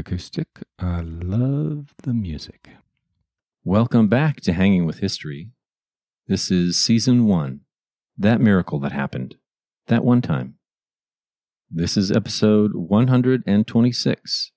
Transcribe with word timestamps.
Acoustic. 0.00 0.48
I 0.78 1.02
love 1.02 1.92
the 2.04 2.14
music. 2.14 2.70
Welcome 3.64 4.08
back 4.08 4.40
to 4.40 4.54
Hanging 4.54 4.86
with 4.86 5.00
History. 5.00 5.50
This 6.26 6.50
is 6.50 6.82
season 6.82 7.26
one 7.26 7.60
That 8.16 8.40
Miracle 8.40 8.78
That 8.80 8.92
Happened, 8.92 9.36
That 9.88 10.02
One 10.02 10.22
Time. 10.22 10.54
This 11.70 11.98
is 11.98 12.10
episode 12.10 12.70
126 12.74 14.52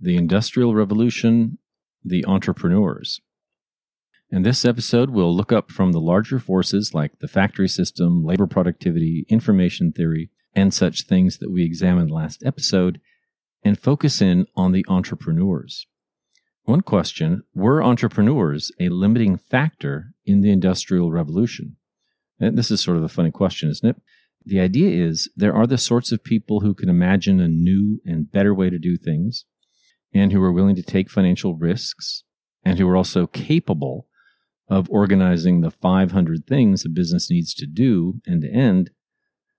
The 0.00 0.16
Industrial 0.16 0.74
Revolution, 0.74 1.58
The 2.02 2.24
Entrepreneurs. 2.24 3.20
In 4.30 4.42
this 4.42 4.64
episode, 4.64 5.10
we'll 5.10 5.36
look 5.36 5.52
up 5.52 5.70
from 5.70 5.92
the 5.92 6.00
larger 6.00 6.38
forces 6.38 6.94
like 6.94 7.18
the 7.18 7.28
factory 7.28 7.68
system, 7.68 8.24
labor 8.24 8.46
productivity, 8.46 9.26
information 9.28 9.92
theory, 9.92 10.30
and 10.54 10.72
such 10.72 11.02
things 11.02 11.36
that 11.38 11.52
we 11.52 11.62
examined 11.62 12.10
last 12.10 12.42
episode, 12.42 13.02
and 13.66 13.80
focus 13.80 14.22
in 14.22 14.46
on 14.54 14.70
the 14.70 14.86
entrepreneurs. 14.88 15.88
One 16.62 16.82
question 16.82 17.42
Were 17.52 17.82
entrepreneurs 17.82 18.70
a 18.78 18.90
limiting 18.90 19.36
factor 19.36 20.12
in 20.24 20.40
the 20.40 20.52
Industrial 20.52 21.10
Revolution? 21.10 21.76
And 22.38 22.56
this 22.56 22.70
is 22.70 22.80
sort 22.80 22.96
of 22.96 23.02
a 23.02 23.08
funny 23.08 23.32
question, 23.32 23.68
isn't 23.70 23.88
it? 23.88 23.96
The 24.44 24.60
idea 24.60 25.04
is 25.04 25.28
there 25.34 25.54
are 25.54 25.66
the 25.66 25.78
sorts 25.78 26.12
of 26.12 26.22
people 26.22 26.60
who 26.60 26.74
can 26.74 26.88
imagine 26.88 27.40
a 27.40 27.48
new 27.48 28.00
and 28.06 28.30
better 28.30 28.54
way 28.54 28.70
to 28.70 28.78
do 28.78 28.96
things, 28.96 29.46
and 30.14 30.30
who 30.30 30.40
are 30.44 30.52
willing 30.52 30.76
to 30.76 30.82
take 30.84 31.10
financial 31.10 31.56
risks, 31.56 32.22
and 32.64 32.78
who 32.78 32.88
are 32.88 32.96
also 32.96 33.26
capable 33.26 34.06
of 34.68 34.88
organizing 34.90 35.60
the 35.60 35.72
500 35.72 36.46
things 36.46 36.84
a 36.84 36.88
business 36.88 37.28
needs 37.28 37.52
to 37.54 37.66
do 37.66 38.20
end 38.28 38.42
to 38.42 38.48
end. 38.48 38.90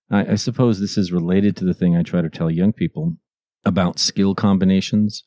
I, 0.10 0.32
I 0.32 0.36
suppose 0.36 0.80
this 0.80 0.98
is 0.98 1.12
related 1.12 1.58
to 1.58 1.66
the 1.66 1.74
thing 1.74 1.94
I 1.98 2.04
try 2.04 2.22
to 2.22 2.30
tell 2.30 2.50
young 2.50 2.72
people 2.72 3.18
about 3.68 4.00
skill 4.00 4.34
combinations, 4.34 5.24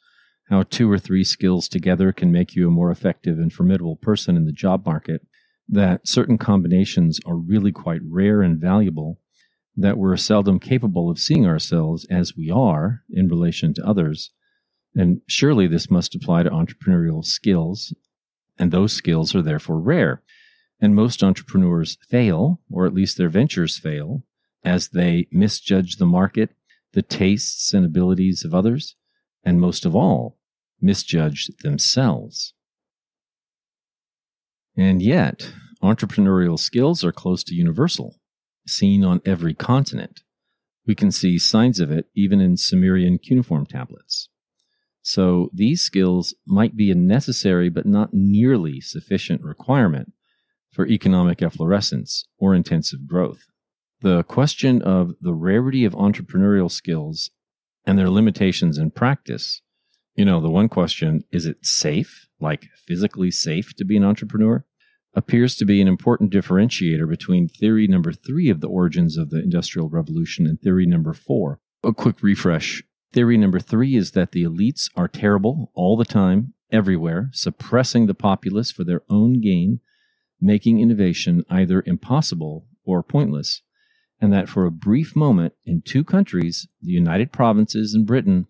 how 0.49 0.63
two 0.63 0.91
or 0.91 0.99
three 0.99 1.23
skills 1.23 1.69
together 1.69 2.11
can 2.11 2.33
make 2.33 2.55
you 2.55 2.67
a 2.67 2.71
more 2.71 2.91
effective 2.91 3.39
and 3.39 3.53
formidable 3.53 3.97
person 3.97 4.37
in 4.37 4.47
the 4.47 4.53
job 4.53 4.87
market, 4.87 5.27
that 5.69 6.09
certain 6.09 6.39
combinations 6.39 7.21
are 7.27 7.37
really 7.37 7.71
quite 7.71 8.01
rare 8.03 8.41
and 8.41 8.61
valuable, 8.61 9.21
that 9.77 9.99
we're 9.99 10.17
seldom 10.17 10.59
capable 10.59 11.11
of 11.11 11.19
seeing 11.19 11.47
ourselves 11.47 12.07
as 12.11 12.37
we 12.37 12.51
are 12.51 13.03
in 13.11 13.29
relation 13.29 13.75
to 13.75 13.87
others. 13.87 14.31
And 14.97 15.21
surely 15.29 15.67
this 15.67 15.91
must 15.91 16.15
apply 16.15 16.43
to 16.43 16.51
entrepreneurial 16.51 17.25
skills 17.25 17.95
and 18.59 18.71
those 18.71 18.93
skills 18.93 19.35
are 19.35 19.43
therefore 19.43 19.81
rare. 19.81 20.23
And 20.81 20.95
most 20.95 21.23
entrepreneurs 21.23 21.99
fail, 22.09 22.61
or 22.71 22.87
at 22.87 22.95
least 22.95 23.17
their 23.17 23.29
ventures 23.29 23.79
fail, 23.79 24.23
as 24.65 24.89
they 24.89 25.27
misjudge 25.31 25.97
the 25.97 26.07
market, 26.07 26.51
the 26.93 27.03
tastes 27.03 27.73
and 27.73 27.85
abilities 27.85 28.45
of 28.45 28.55
others, 28.55 28.97
and 29.45 29.61
most 29.61 29.85
of 29.85 29.95
all, 29.95 30.39
misjudge 30.81 31.49
themselves. 31.63 32.55
And 34.77 35.03
yet, 35.03 35.53
entrepreneurial 35.83 36.59
skills 36.59 37.05
are 37.05 37.13
close 37.13 37.45
to 37.45 37.55
universal, 37.55 38.17
seen 38.67 39.05
on 39.05 39.21
every 39.25 39.55
continent. 39.55 40.21
We 40.87 40.95
can 40.95 41.13
see 41.13 41.39
signs 41.39 41.81
of 41.81 41.91
it 41.91 42.07
even 42.15 42.41
in 42.41 42.57
Sumerian 42.57 43.19
cuneiform 43.19 43.67
tablets. 43.67 44.29
So 45.03 45.51
these 45.53 45.83
skills 45.83 46.35
might 46.47 46.77
be 46.77 46.91
a 46.91 46.95
necessary 46.95 47.69
but 47.69 47.87
not 47.87 48.13
nearly 48.13 48.81
sufficient 48.81 49.43
requirement 49.43 50.13
for 50.71 50.87
economic 50.87 51.43
efflorescence 51.43 52.27
or 52.39 52.55
intensive 52.55 53.07
growth. 53.07 53.45
The 54.03 54.23
question 54.25 54.83
of 54.83 55.15
the 55.21 55.35
rarity 55.35 55.85
of 55.85 55.93
entrepreneurial 55.93 56.71
skills 56.71 57.31
and 57.85 57.99
their 57.99 58.11
limitations 58.11 58.79
in 58.79 58.91
practice. 58.91 59.63
You 60.15 60.25
know, 60.25 60.41
the 60.41 60.51
one 60.51 60.69
question, 60.69 61.25
is 61.31 61.47
it 61.47 61.65
safe, 61.65 62.27
like 62.41 62.69
physically 62.87 63.31
safe 63.31 63.75
to 63.77 63.85
be 63.85 63.97
an 63.97 64.05
entrepreneur? 64.05 64.65
appears 65.15 65.57
to 65.57 65.65
be 65.65 65.81
an 65.81 65.89
important 65.89 66.33
differentiator 66.33 67.09
between 67.09 67.49
theory 67.49 67.87
number 67.87 68.13
three 68.13 68.49
of 68.49 68.61
the 68.61 68.69
origins 68.69 69.17
of 69.17 69.31
the 69.31 69.43
Industrial 69.43 69.89
Revolution 69.89 70.47
and 70.47 70.61
theory 70.61 70.87
number 70.87 71.13
four. 71.13 71.61
A 71.83 71.93
quick 71.93 72.23
refresh 72.23 72.83
Theory 73.13 73.37
number 73.37 73.59
three 73.59 73.97
is 73.97 74.13
that 74.13 74.31
the 74.31 74.45
elites 74.45 74.89
are 74.95 75.09
terrible 75.09 75.73
all 75.75 75.97
the 75.97 76.05
time, 76.05 76.55
everywhere, 76.71 77.29
suppressing 77.33 78.07
the 78.07 78.15
populace 78.15 78.71
for 78.71 78.85
their 78.85 79.03
own 79.11 79.41
gain, 79.41 79.81
making 80.41 80.79
innovation 80.79 81.45
either 81.51 81.83
impossible 81.87 82.67
or 82.85 83.03
pointless, 83.03 83.63
and 84.21 84.33
that 84.33 84.49
for 84.49 84.67
a 84.67 84.71
brief 84.71 85.17
moment 85.17 85.55
in 85.65 85.83
two 85.83 86.05
countries, 86.05 86.69
the 86.81 86.93
United 86.93 87.33
Provinces 87.33 87.95
and 87.95 88.07
Britain, 88.07 88.47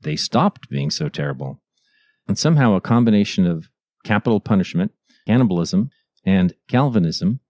they 0.00 0.16
stopped 0.16 0.68
being 0.68 0.90
so 0.90 1.08
terrible. 1.08 1.62
And 2.28 2.38
somehow 2.38 2.74
a 2.74 2.80
combination 2.80 3.46
of 3.46 3.68
capital 4.04 4.40
punishment, 4.40 4.92
cannibalism, 5.26 5.90
and 6.24 6.54
Calvinism 6.68 7.40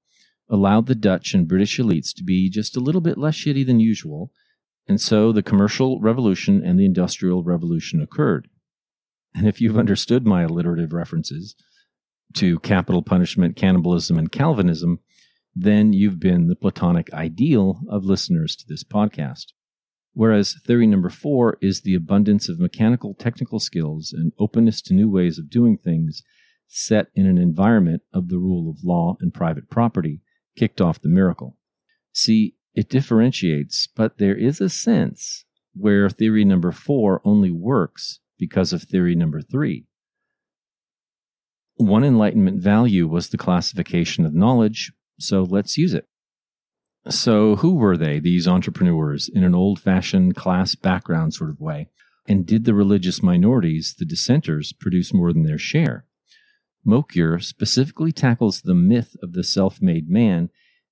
allowed 0.51 0.87
the 0.87 0.95
Dutch 0.95 1.35
and 1.35 1.49
British 1.49 1.79
elites 1.79 2.15
to 2.15 2.23
be 2.23 2.51
just 2.51 2.77
a 2.77 2.81
little 2.81 3.01
bit 3.01 3.19
less 3.19 3.37
shitty 3.37 3.65
than 3.67 3.81
usual 3.81 4.31
and 4.89 5.01
so 5.01 5.33
the 5.33 5.43
commercial 5.43 6.01
revolution 6.01 6.63
and 6.65 6.79
the 6.79 6.85
industrial 6.85 7.43
revolution 7.43 8.01
occurred. 8.01 8.49
And 9.35 9.47
if 9.47 9.61
you've 9.61 9.79
understood 9.79 10.27
my 10.27 10.43
alliterative 10.43 10.93
references 10.93 11.57
to 12.35 12.59
capital 12.61 13.03
punishment, 13.03 13.57
cannibalism, 13.57 14.19
and 14.19 14.31
Calvinism, 14.31 15.01
then 15.59 15.95
you've 15.95 16.21
been 16.21 16.49
the 16.49 16.55
Platonic 16.55 17.11
ideal 17.15 17.81
of 17.89 18.05
listeners 18.05 18.55
to 18.57 18.67
this 18.69 18.85
podcast. 18.85 19.47
Whereas 20.13 20.55
theory 20.67 20.87
number 20.87 21.09
four 21.09 21.57
is 21.63 21.81
the 21.81 21.95
abundance 21.95 22.49
of 22.49 22.61
mechanical 22.61 23.15
technical 23.15 23.59
skills 23.59 24.13
and 24.13 24.33
openness 24.39 24.83
to 24.83 24.95
new 24.95 25.11
ways 25.11 25.39
of 25.39 25.49
doing 25.49 25.79
things 25.79 26.23
set 26.69 27.07
in 27.15 27.27
an 27.27 27.39
environment 27.39 28.03
of 28.13 28.29
the 28.29 28.39
rule 28.39 28.69
of 28.71 28.85
law 28.85 29.17
and 29.21 29.33
private 29.33 29.71
property 29.71 30.21
kicked 30.59 30.81
off 30.81 31.01
the 31.01 31.09
miracle. 31.09 31.57
See, 32.13 32.57
it 32.75 32.91
differentiates, 32.91 33.87
but 33.87 34.19
there 34.19 34.37
is 34.37 34.61
a 34.61 34.69
sense 34.69 35.45
where 35.75 36.11
theory 36.11 36.45
number 36.45 36.73
four 36.73 37.23
only 37.25 37.51
works 37.51 38.21
because 38.39 38.75
of 38.75 38.83
theory 38.83 39.15
number 39.15 39.41
three. 39.41 39.87
One 41.77 42.05
Enlightenment 42.05 42.63
value 42.63 43.07
was 43.07 43.29
the 43.29 43.39
classification 43.39 44.25
of 44.25 44.35
knowledge, 44.35 44.93
so 45.19 45.43
let's 45.43 45.77
use 45.77 45.95
it. 45.95 46.07
So, 47.09 47.57
who 47.57 47.77
were 47.77 47.97
they, 47.97 48.19
these 48.19 48.49
entrepreneurs, 48.49 49.29
in 49.33 49.45
an 49.45 49.55
old 49.55 49.79
fashioned 49.79 50.35
class 50.35 50.75
background 50.75 51.35
sort 51.35 51.51
of 51.51 51.61
way? 51.61 51.89
And 52.29 52.45
did 52.45 52.65
the 52.65 52.75
religious 52.75 53.23
minorities, 53.23 53.95
the 53.97 54.05
dissenters, 54.05 54.73
produce 54.73 55.15
more 55.15 55.33
than 55.33 55.45
their 55.45 55.59
share? 55.59 56.05
Mokyr 56.85 57.43
specifically 57.43 58.11
tackles 58.11 58.63
the 58.63 58.75
myth 58.75 59.17
of 59.23 59.35
the 59.35 59.45
self 59.45 59.81
made 59.81 60.09
man 60.09 60.51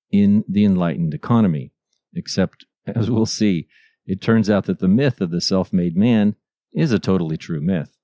in 0.09 0.45
the 0.47 0.63
enlightened 0.63 1.13
economy 1.13 1.73
except, 2.15 2.65
as 2.87 3.11
we'll 3.11 3.25
see, 3.25 3.67
it 4.05 4.21
turns 4.21 4.49
out 4.49 4.65
that 4.65 4.79
the 4.79 4.87
myth 4.87 5.21
of 5.21 5.31
the 5.31 5.41
self 5.41 5.73
made 5.73 5.95
man 5.95 6.35
is 6.73 6.91
a 6.91 6.99
totally 6.99 7.37
true 7.37 7.61
myth. 7.61 7.97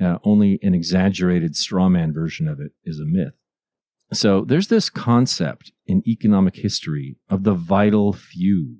Uh, 0.00 0.18
only 0.24 0.58
an 0.62 0.74
exaggerated 0.74 1.54
strawman 1.54 2.12
version 2.12 2.48
of 2.48 2.60
it 2.60 2.72
is 2.84 3.00
a 3.00 3.04
myth. 3.04 3.40
So 4.12 4.44
there's 4.44 4.68
this 4.68 4.88
concept 4.88 5.72
in 5.86 6.02
economic 6.06 6.56
history 6.56 7.16
of 7.28 7.42
the 7.42 7.54
vital 7.54 8.12
few. 8.12 8.76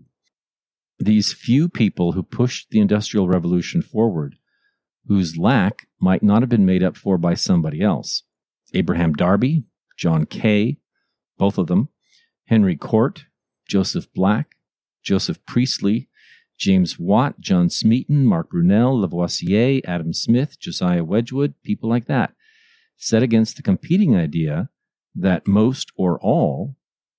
These 0.99 1.33
few 1.33 1.69
people 1.69 2.13
who 2.13 2.23
pushed 2.23 2.71
the 2.71 2.81
Industrial 2.81 3.29
Revolution 3.29 3.83
forward, 3.83 4.37
whose 5.07 5.37
lack 5.37 5.87
might 6.01 6.23
not 6.23 6.43
have 6.43 6.49
been 6.49 6.65
made 6.65 6.83
up 6.83 6.97
for 6.97 7.19
by 7.19 7.35
somebody 7.35 7.83
else. 7.83 8.23
Abraham 8.73 9.13
Darby, 9.13 9.65
John 9.99 10.27
Kay, 10.27 10.79
both 11.39 11.59
of 11.59 11.67
them, 11.67 11.89
Henry 12.47 12.77
Cort, 12.77 13.25
Joseph 13.69 14.07
Black, 14.15 14.57
Joseph 15.03 15.45
Priestley, 15.45 16.09
James 16.59 16.99
Watt, 16.99 17.41
John 17.41 17.69
Smeaton, 17.69 18.25
Marc 18.25 18.51
Brunel, 18.51 19.01
Lavoisier, 19.01 19.81
Adam 19.85 20.13
Smith, 20.13 20.59
Josiah 20.59 21.05
Wedgwood, 21.05 21.55
people 21.63 21.89
like 21.89 22.07
that, 22.07 22.33
set 22.97 23.23
against 23.23 23.57
the 23.57 23.63
competing 23.63 24.17
idea 24.17 24.71
that 25.17 25.47
most 25.47 25.91
or 25.97 26.19
all 26.21 26.77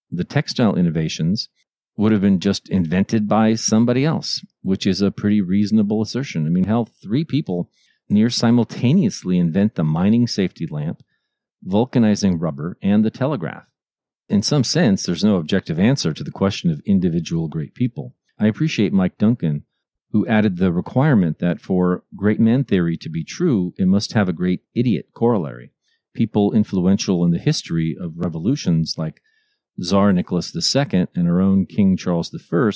the 0.09 0.23
textile 0.23 0.75
innovations 0.75 1.49
would 1.97 2.11
have 2.11 2.21
been 2.21 2.39
just 2.39 2.69
invented 2.69 3.27
by 3.27 3.55
somebody 3.55 4.05
else, 4.05 4.45
which 4.61 4.85
is 4.85 5.01
a 5.01 5.11
pretty 5.11 5.41
reasonable 5.41 6.01
assertion. 6.01 6.45
I 6.45 6.49
mean, 6.49 6.65
hell, 6.65 6.87
three 7.01 7.25
people 7.25 7.69
near 8.07 8.29
simultaneously 8.29 9.37
invent 9.37 9.75
the 9.75 9.83
mining 9.83 10.27
safety 10.27 10.67
lamp, 10.67 11.01
vulcanizing 11.63 12.39
rubber, 12.39 12.77
and 12.81 13.03
the 13.03 13.11
telegraph 13.11 13.65
in 14.29 14.41
some 14.41 14.63
sense, 14.63 15.05
there's 15.05 15.23
no 15.23 15.37
objective 15.37 15.79
answer 15.79 16.13
to 16.13 16.23
the 16.23 16.31
question 16.31 16.69
of 16.69 16.81
individual 16.85 17.47
great 17.47 17.73
people. 17.73 18.15
I 18.39 18.47
appreciate 18.47 18.93
Mike 18.93 19.17
Duncan, 19.17 19.63
who 20.11 20.27
added 20.27 20.57
the 20.57 20.71
requirement 20.71 21.39
that 21.39 21.61
for 21.61 22.03
great 22.15 22.39
man 22.39 22.63
theory 22.63 22.97
to 22.97 23.09
be 23.09 23.23
true, 23.23 23.73
it 23.77 23.87
must 23.87 24.13
have 24.13 24.29
a 24.29 24.33
great 24.33 24.61
idiot 24.75 25.07
corollary. 25.13 25.71
People 26.17 26.51
influential 26.51 27.23
in 27.23 27.29
the 27.29 27.37
history 27.37 27.95
of 28.01 28.17
revolutions 28.17 28.95
like 28.97 29.21
Tsar 29.79 30.11
Nicholas 30.11 30.51
II 30.51 31.05
and 31.13 31.27
our 31.27 31.39
own 31.39 31.67
King 31.67 31.95
Charles 31.95 32.33
I 32.33 32.71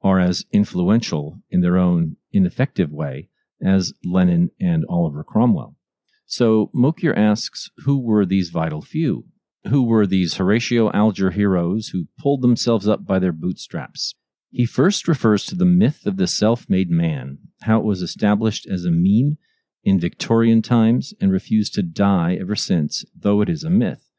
are 0.00 0.18
as 0.18 0.46
influential 0.50 1.42
in 1.50 1.60
their 1.60 1.76
own 1.76 2.16
ineffective 2.32 2.90
way 2.90 3.28
as 3.62 3.92
Lenin 4.02 4.50
and 4.58 4.86
Oliver 4.88 5.22
Cromwell. 5.22 5.76
So 6.24 6.70
Mokyr 6.74 7.14
asks 7.14 7.68
who 7.84 8.00
were 8.00 8.24
these 8.24 8.48
vital 8.48 8.80
few? 8.80 9.26
Who 9.68 9.82
were 9.82 10.06
these 10.06 10.36
Horatio 10.36 10.90
Alger 10.92 11.32
heroes 11.32 11.88
who 11.88 12.08
pulled 12.18 12.40
themselves 12.40 12.88
up 12.88 13.04
by 13.04 13.18
their 13.18 13.32
bootstraps? 13.32 14.14
He 14.50 14.64
first 14.64 15.06
refers 15.06 15.44
to 15.46 15.54
the 15.54 15.66
myth 15.66 16.06
of 16.06 16.16
the 16.16 16.26
self 16.26 16.70
made 16.70 16.90
man, 16.90 17.40
how 17.64 17.80
it 17.80 17.84
was 17.84 18.00
established 18.00 18.66
as 18.66 18.86
a 18.86 18.90
meme 18.90 19.36
in 19.84 20.00
Victorian 20.00 20.62
times 20.62 21.14
and 21.20 21.30
refused 21.30 21.74
to 21.74 21.82
die 21.82 22.36
ever 22.40 22.56
since, 22.56 23.04
though 23.14 23.40
it 23.40 23.48
is 23.48 23.64
a 23.64 23.70
myth. 23.70 24.10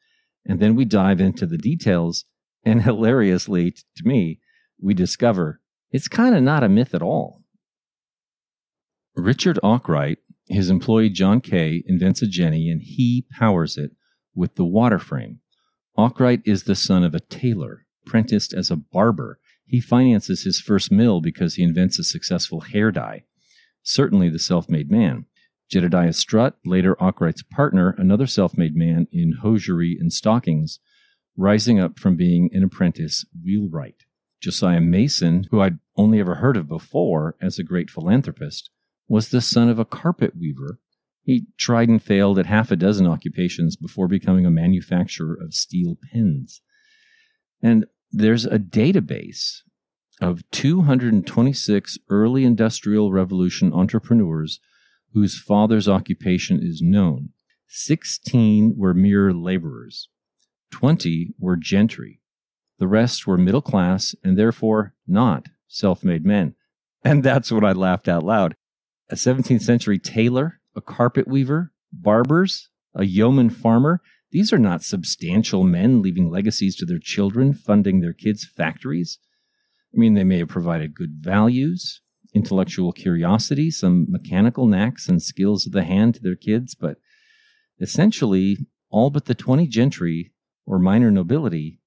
And 0.45 0.59
then 0.59 0.75
we 0.75 0.85
dive 0.85 1.19
into 1.19 1.45
the 1.45 1.57
details, 1.57 2.25
and 2.63 2.81
hilariously 2.83 3.71
to 3.71 4.03
me, 4.03 4.39
we 4.79 4.94
discover 4.94 5.62
it's 5.91 6.07
kind 6.07 6.35
of 6.35 6.44
not 6.44 6.63
a 6.63 6.69
myth 6.69 6.94
at 6.94 7.01
all. 7.01 7.41
Richard 9.15 9.59
Arkwright, 9.63 10.19
his 10.47 10.69
employee 10.69 11.09
John 11.09 11.41
Kay, 11.41 11.83
invents 11.88 12.21
a 12.21 12.27
Jenny 12.27 12.69
and 12.69 12.81
he 12.81 13.25
powers 13.38 13.77
it 13.77 13.91
with 14.35 14.56
the 14.56 14.65
water 14.65 15.00
frame. 15.00 15.39
Arkwright 15.97 16.41
is 16.45 16.63
the 16.63 16.75
son 16.75 17.03
of 17.03 17.15
a 17.15 17.21
tailor, 17.21 17.85
apprenticed 18.06 18.53
as 18.53 18.69
a 18.69 18.75
barber 18.75 19.39
he 19.65 19.81
finances 19.81 20.44
his 20.44 20.59
first 20.59 20.91
mill 20.91 21.21
because 21.21 21.56
he 21.56 21.63
invents 21.63 21.97
a 21.97 22.03
successful 22.03 22.62
hair 22.62 22.91
dye. 22.91 23.23
Certainly 23.83 24.29
the 24.29 24.39
self 24.39 24.69
made 24.69 24.91
man. 24.91 25.25
Jedediah 25.69 26.13
Strutt, 26.13 26.57
later 26.65 27.01
Arkwright's 27.01 27.44
partner, 27.44 27.95
another 27.97 28.27
self 28.27 28.57
made 28.57 28.75
man 28.75 29.07
in 29.12 29.33
hosiery 29.41 29.97
and 30.00 30.13
stockings, 30.13 30.79
rising 31.35 31.79
up 31.79 32.00
from 32.00 32.15
being 32.15 32.50
an 32.53 32.63
apprentice 32.63 33.25
wheelwright. 33.44 34.06
Josiah 34.41 34.81
Mason, 34.81 35.47
who 35.50 35.62
I'd 35.62 35.79
only 35.97 36.19
ever 36.19 36.35
heard 36.35 36.57
of 36.57 36.67
before 36.67 37.35
as 37.41 37.57
a 37.57 37.63
great 37.63 37.89
philanthropist, 37.89 38.69
was 39.07 39.29
the 39.29 39.41
son 39.41 39.69
of 39.69 39.79
a 39.79 39.85
carpet 39.85 40.35
weaver. 40.38 40.79
He 41.23 41.47
tried 41.57 41.89
and 41.89 42.01
failed 42.01 42.38
at 42.38 42.45
half 42.45 42.69
a 42.69 42.75
dozen 42.75 43.07
occupations 43.07 43.75
before 43.75 44.07
becoming 44.07 44.45
a 44.45 44.51
manufacturer 44.51 45.35
of 45.41 45.53
steel 45.53 45.97
pins. 46.12 46.62
And 47.62 47.85
there's 48.12 48.45
a 48.45 48.59
database 48.59 49.62
of 50.21 50.44
226 50.51 51.97
early 52.09 52.45
industrial 52.45 53.12
revolution 53.12 53.73
entrepreneurs 53.73 54.59
whose 55.15 55.39
father's 55.39 55.88
occupation 55.88 56.59
is 56.62 56.81
known. 56.81 57.29
16 57.69 58.75
were 58.77 58.94
mere 58.94 59.31
laborers. 59.31 60.09
20 60.71 61.33
were 61.39 61.56
gentry. 61.56 62.19
The 62.79 62.88
rest 62.88 63.25
were 63.25 63.38
middle 63.38 63.62
class 63.62 64.13
and 64.23 64.38
therefore 64.38 64.94
not 65.07 65.47
self 65.67 66.03
made 66.03 66.25
men. 66.25 66.56
And 67.01 67.23
that's 67.23 67.50
what 67.50 67.63
I 67.63 67.71
laughed 67.71 68.09
out 68.09 68.23
loud. 68.23 68.56
A 69.09 69.15
17th 69.15 69.62
century 69.62 69.97
tailor, 69.97 70.59
a 70.75 70.81
carpet 70.81 71.29
weaver, 71.29 71.71
barbers, 71.94 72.69
a 72.94 73.06
yeoman 73.06 73.50
farmer, 73.50 74.01
these 74.31 74.51
are 74.51 74.59
not 74.59 74.83
substantial 74.83 75.63
men 75.63 76.01
leaving 76.01 76.29
legacies 76.29 76.75
to 76.75 76.85
their 76.85 77.00
children, 77.00 77.53
funding 77.53 78.01
their 78.01 78.12
kids' 78.12 78.45
factories. 78.45 79.17
I 79.94 79.97
mean, 79.97 80.13
they 80.13 80.25
may 80.25 80.39
have 80.39 80.50
provided 80.50 80.94
good 80.94 81.13
values, 81.21 82.01
intellectual 82.36 82.92
curiosity, 82.92 83.72
some 83.72 84.06
mechanical 84.10 84.68
knacks 84.68 85.08
and 85.08 85.24
skills 85.24 85.66
of 85.66 85.72
the 85.72 85.86
hand 85.86 86.16
to 86.16 86.22
their 86.22 86.36
kids, 86.36 86.76
but 86.76 86.98
essentially, 87.80 88.58
all 88.90 89.10
but 89.10 89.26
the 89.26 89.34
20 89.34 89.66
gentry 89.68 90.34
or 90.66 90.78
minor 90.78 91.10
nobility, 91.10 91.80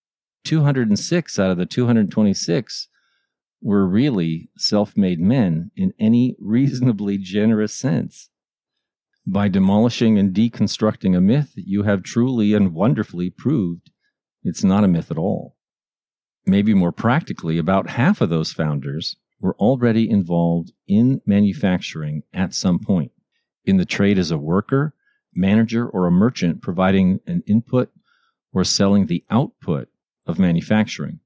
206 0.45 1.39
out 1.39 1.50
of 1.50 1.59
the 1.59 1.67
226 1.67 2.89
were 3.61 3.87
really 3.87 4.49
self 4.56 4.97
made 4.97 5.21
men 5.21 5.71
in 5.77 5.93
any 5.99 6.35
reasonably 6.41 7.19
generous 7.19 7.75
sense. 7.75 8.31
By 9.27 9.49
demolishing 9.49 10.19
and 10.19 10.35
deconstructing 10.35 11.15
a 11.15 11.21
myth, 11.21 11.53
you 11.55 11.83
have 11.83 12.03
truly 12.03 12.55
and 12.55 12.73
wonderfully 12.73 13.29
proved 13.29 13.91
it's 14.43 14.65
not 14.65 14.85
a 14.85 14.89
myth 14.89 15.11
at 15.11 15.19
all. 15.19 15.56
Maybe 16.47 16.73
more 16.73 16.93
practically, 16.93 17.59
about 17.59 17.91
half 17.91 18.23
of 18.23 18.31
those 18.31 18.53
founders 18.53 19.17
were 19.40 19.55
already 19.56 20.08
involved 20.08 20.73
in 20.87 21.20
manufacturing 21.26 22.23
at 22.32 22.55
some 22.55 22.79
point, 22.79 23.12
in 23.64 23.76
the 23.76 23.85
trade 23.85 24.19
as 24.19 24.31
a 24.31 24.38
worker, 24.38 24.94
manager, 25.35 25.88
or 25.88 26.06
a 26.06 26.11
merchant 26.11 26.61
providing 26.61 27.20
an 27.26 27.43
input 27.46 27.90
or 28.52 28.64
selling 28.64 29.06
the 29.06 29.25
output 29.31 29.88
of 30.26 30.38
manufacturing 30.38 31.20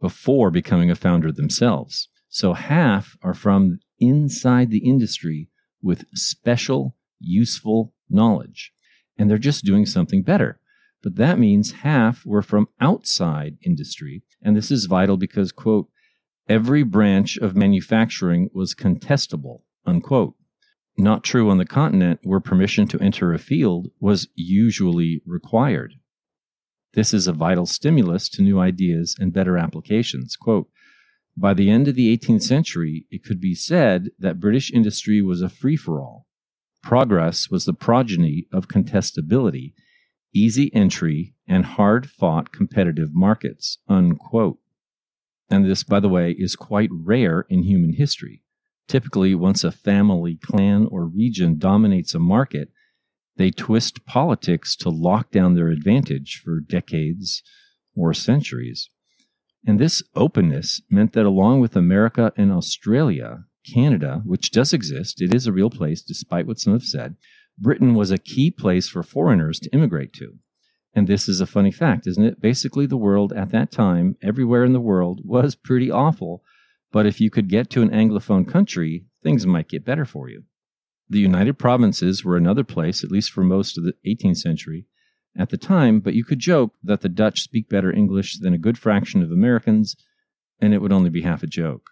before 0.00 0.50
becoming 0.50 0.90
a 0.90 0.96
founder 0.96 1.30
themselves. 1.30 2.08
So 2.28 2.54
half 2.54 3.16
are 3.22 3.34
from 3.34 3.80
inside 3.98 4.70
the 4.70 4.86
industry 4.88 5.48
with 5.82 6.06
special 6.14 6.96
useful 7.20 7.94
knowledge. 8.08 8.72
And 9.18 9.28
they're 9.28 9.38
just 9.38 9.64
doing 9.64 9.86
something 9.86 10.22
better. 10.22 10.58
But 11.02 11.16
that 11.16 11.38
means 11.38 11.72
half 11.72 12.24
were 12.24 12.42
from 12.42 12.68
outside 12.80 13.58
industry. 13.62 14.22
And 14.40 14.56
this 14.56 14.70
is 14.70 14.86
vital 14.86 15.16
because, 15.16 15.52
quote, 15.52 15.88
every 16.52 16.82
branch 16.82 17.38
of 17.38 17.56
manufacturing 17.56 18.50
was 18.52 18.74
contestable, 18.74 19.62
unquote. 19.86 20.34
Not 20.98 21.24
true 21.24 21.48
on 21.48 21.56
the 21.56 21.64
continent 21.64 22.20
where 22.24 22.40
permission 22.40 22.86
to 22.88 23.00
enter 23.00 23.32
a 23.32 23.38
field 23.38 23.88
was 23.98 24.28
usually 24.34 25.22
required. 25.24 25.94
This 26.92 27.14
is 27.14 27.26
a 27.26 27.32
vital 27.32 27.64
stimulus 27.64 28.28
to 28.28 28.42
new 28.42 28.60
ideas 28.60 29.16
and 29.18 29.32
better 29.32 29.56
applications. 29.56 30.36
Quote, 30.36 30.68
by 31.34 31.54
the 31.54 31.70
end 31.70 31.88
of 31.88 31.94
the 31.94 32.14
18th 32.14 32.42
century, 32.42 33.06
it 33.10 33.24
could 33.24 33.40
be 33.40 33.54
said 33.54 34.10
that 34.18 34.38
British 34.38 34.70
industry 34.70 35.22
was 35.22 35.40
a 35.40 35.48
free 35.48 35.76
for 35.76 36.02
all. 36.02 36.26
Progress 36.82 37.48
was 37.48 37.64
the 37.64 37.72
progeny 37.72 38.46
of 38.52 38.68
contestability, 38.68 39.72
easy 40.34 40.70
entry, 40.74 41.34
and 41.48 41.64
hard 41.64 42.10
fought 42.10 42.52
competitive 42.52 43.14
markets. 43.14 43.78
Unquote. 43.88 44.58
And 45.50 45.64
this, 45.64 45.82
by 45.82 46.00
the 46.00 46.08
way, 46.08 46.32
is 46.32 46.56
quite 46.56 46.90
rare 46.92 47.46
in 47.48 47.62
human 47.62 47.94
history. 47.94 48.42
Typically, 48.88 49.34
once 49.34 49.64
a 49.64 49.72
family, 49.72 50.38
clan, 50.42 50.86
or 50.90 51.06
region 51.06 51.58
dominates 51.58 52.14
a 52.14 52.18
market, 52.18 52.70
they 53.36 53.50
twist 53.50 54.04
politics 54.04 54.76
to 54.76 54.90
lock 54.90 55.30
down 55.30 55.54
their 55.54 55.68
advantage 55.68 56.40
for 56.44 56.60
decades 56.60 57.42
or 57.96 58.12
centuries. 58.12 58.90
And 59.66 59.78
this 59.78 60.02
openness 60.14 60.80
meant 60.90 61.12
that 61.12 61.26
along 61.26 61.60
with 61.60 61.76
America 61.76 62.32
and 62.36 62.50
Australia, 62.50 63.44
Canada, 63.64 64.22
which 64.24 64.50
does 64.50 64.72
exist, 64.72 65.22
it 65.22 65.32
is 65.32 65.46
a 65.46 65.52
real 65.52 65.70
place 65.70 66.02
despite 66.02 66.46
what 66.46 66.58
some 66.58 66.72
have 66.72 66.82
said, 66.82 67.16
Britain 67.58 67.94
was 67.94 68.10
a 68.10 68.18
key 68.18 68.50
place 68.50 68.88
for 68.88 69.02
foreigners 69.02 69.60
to 69.60 69.70
immigrate 69.70 70.12
to. 70.14 70.38
And 70.94 71.08
this 71.08 71.28
is 71.28 71.40
a 71.40 71.46
funny 71.46 71.70
fact, 71.70 72.06
isn't 72.06 72.24
it? 72.24 72.40
Basically, 72.40 72.86
the 72.86 72.96
world 72.96 73.32
at 73.32 73.50
that 73.50 73.70
time, 73.70 74.16
everywhere 74.22 74.64
in 74.64 74.72
the 74.72 74.80
world, 74.80 75.22
was 75.24 75.54
pretty 75.54 75.90
awful. 75.90 76.42
But 76.90 77.06
if 77.06 77.20
you 77.20 77.30
could 77.30 77.48
get 77.48 77.70
to 77.70 77.82
an 77.82 77.90
Anglophone 77.90 78.46
country, 78.46 79.06
things 79.22 79.46
might 79.46 79.68
get 79.68 79.84
better 79.84 80.04
for 80.04 80.28
you. 80.28 80.44
The 81.08 81.20
United 81.20 81.58
Provinces 81.58 82.24
were 82.24 82.36
another 82.36 82.64
place, 82.64 83.02
at 83.02 83.10
least 83.10 83.30
for 83.30 83.42
most 83.42 83.78
of 83.78 83.84
the 83.84 83.94
18th 84.06 84.38
century, 84.38 84.86
at 85.36 85.48
the 85.48 85.56
time, 85.56 86.00
but 86.00 86.14
you 86.14 86.24
could 86.24 86.38
joke 86.38 86.74
that 86.82 87.00
the 87.00 87.08
Dutch 87.08 87.40
speak 87.40 87.68
better 87.68 87.90
English 87.90 88.38
than 88.38 88.52
a 88.52 88.58
good 88.58 88.76
fraction 88.76 89.22
of 89.22 89.30
Americans, 89.30 89.96
and 90.60 90.74
it 90.74 90.82
would 90.82 90.92
only 90.92 91.10
be 91.10 91.22
half 91.22 91.42
a 91.42 91.46
joke. 91.46 91.90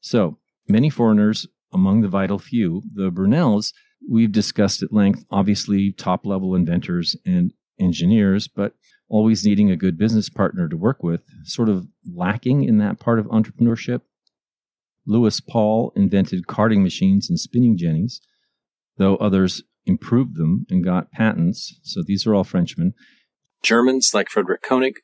So, 0.00 0.38
Many 0.68 0.90
foreigners 0.90 1.46
among 1.72 2.00
the 2.00 2.08
vital 2.08 2.38
few, 2.38 2.82
the 2.92 3.10
Brunels, 3.10 3.72
we've 4.08 4.32
discussed 4.32 4.82
at 4.82 4.92
length, 4.92 5.24
obviously 5.30 5.92
top 5.92 6.26
level 6.26 6.54
inventors 6.54 7.16
and 7.24 7.52
engineers, 7.78 8.48
but 8.48 8.74
always 9.08 9.44
needing 9.44 9.70
a 9.70 9.76
good 9.76 9.96
business 9.96 10.28
partner 10.28 10.68
to 10.68 10.76
work 10.76 11.02
with, 11.02 11.22
sort 11.44 11.68
of 11.68 11.86
lacking 12.12 12.64
in 12.64 12.78
that 12.78 12.98
part 12.98 13.18
of 13.18 13.26
entrepreneurship. 13.26 14.02
Lewis 15.06 15.40
Paul 15.40 15.92
invented 15.94 16.46
carding 16.46 16.82
machines 16.82 17.30
and 17.30 17.38
spinning 17.38 17.76
jennies, 17.76 18.20
though 18.96 19.16
others 19.16 19.62
improved 19.86 20.36
them 20.36 20.66
and 20.68 20.82
got 20.82 21.12
patents. 21.12 21.78
So 21.82 22.02
these 22.04 22.26
are 22.26 22.34
all 22.34 22.44
Frenchmen. 22.44 22.94
Germans 23.62 24.10
like 24.12 24.28
Frederick 24.28 24.62
Koenig 24.62 24.96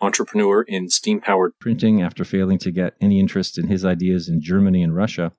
entrepreneur 0.00 0.62
in 0.62 0.88
steam 0.88 1.20
powered 1.20 1.58
printing 1.58 2.02
after 2.02 2.24
failing 2.24 2.58
to 2.58 2.70
get 2.70 2.94
any 3.00 3.18
interest 3.18 3.58
in 3.58 3.68
his 3.68 3.84
ideas 3.84 4.28
in 4.28 4.40
Germany 4.40 4.82
and 4.82 4.94
Russia. 4.94 5.32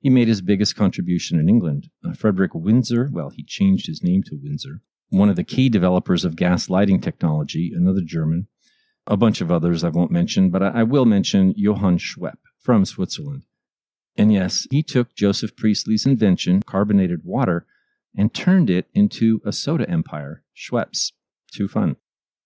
He 0.00 0.10
made 0.10 0.28
his 0.28 0.40
biggest 0.40 0.76
contribution 0.76 1.38
in 1.38 1.48
England. 1.48 1.88
Uh, 2.04 2.12
Frederick 2.12 2.54
Winsor, 2.54 3.10
well, 3.12 3.30
he 3.30 3.44
changed 3.44 3.86
his 3.86 4.02
name 4.02 4.22
to 4.24 4.38
Winsor, 4.40 4.80
one 5.10 5.28
of 5.28 5.36
the 5.36 5.44
key 5.44 5.68
developers 5.68 6.24
of 6.24 6.36
gas 6.36 6.68
lighting 6.68 7.00
technology, 7.00 7.72
another 7.74 8.02
German. 8.04 8.48
A 9.06 9.16
bunch 9.16 9.40
of 9.40 9.52
others 9.52 9.84
I 9.84 9.88
won't 9.88 10.10
mention, 10.10 10.50
but 10.50 10.62
I, 10.62 10.68
I 10.68 10.82
will 10.82 11.04
mention 11.04 11.54
Johann 11.56 11.98
Schweppe 11.98 12.38
from 12.58 12.84
Switzerland. 12.84 13.44
And 14.16 14.32
yes, 14.32 14.66
he 14.70 14.82
took 14.82 15.14
Joseph 15.14 15.54
Priestley's 15.56 16.06
invention, 16.06 16.62
carbonated 16.62 17.20
water, 17.22 17.66
and 18.16 18.32
turned 18.32 18.70
it 18.70 18.86
into 18.94 19.40
a 19.44 19.52
soda 19.52 19.88
empire, 19.88 20.42
Schweppes. 20.56 21.12
Too 21.52 21.68
fun. 21.68 21.96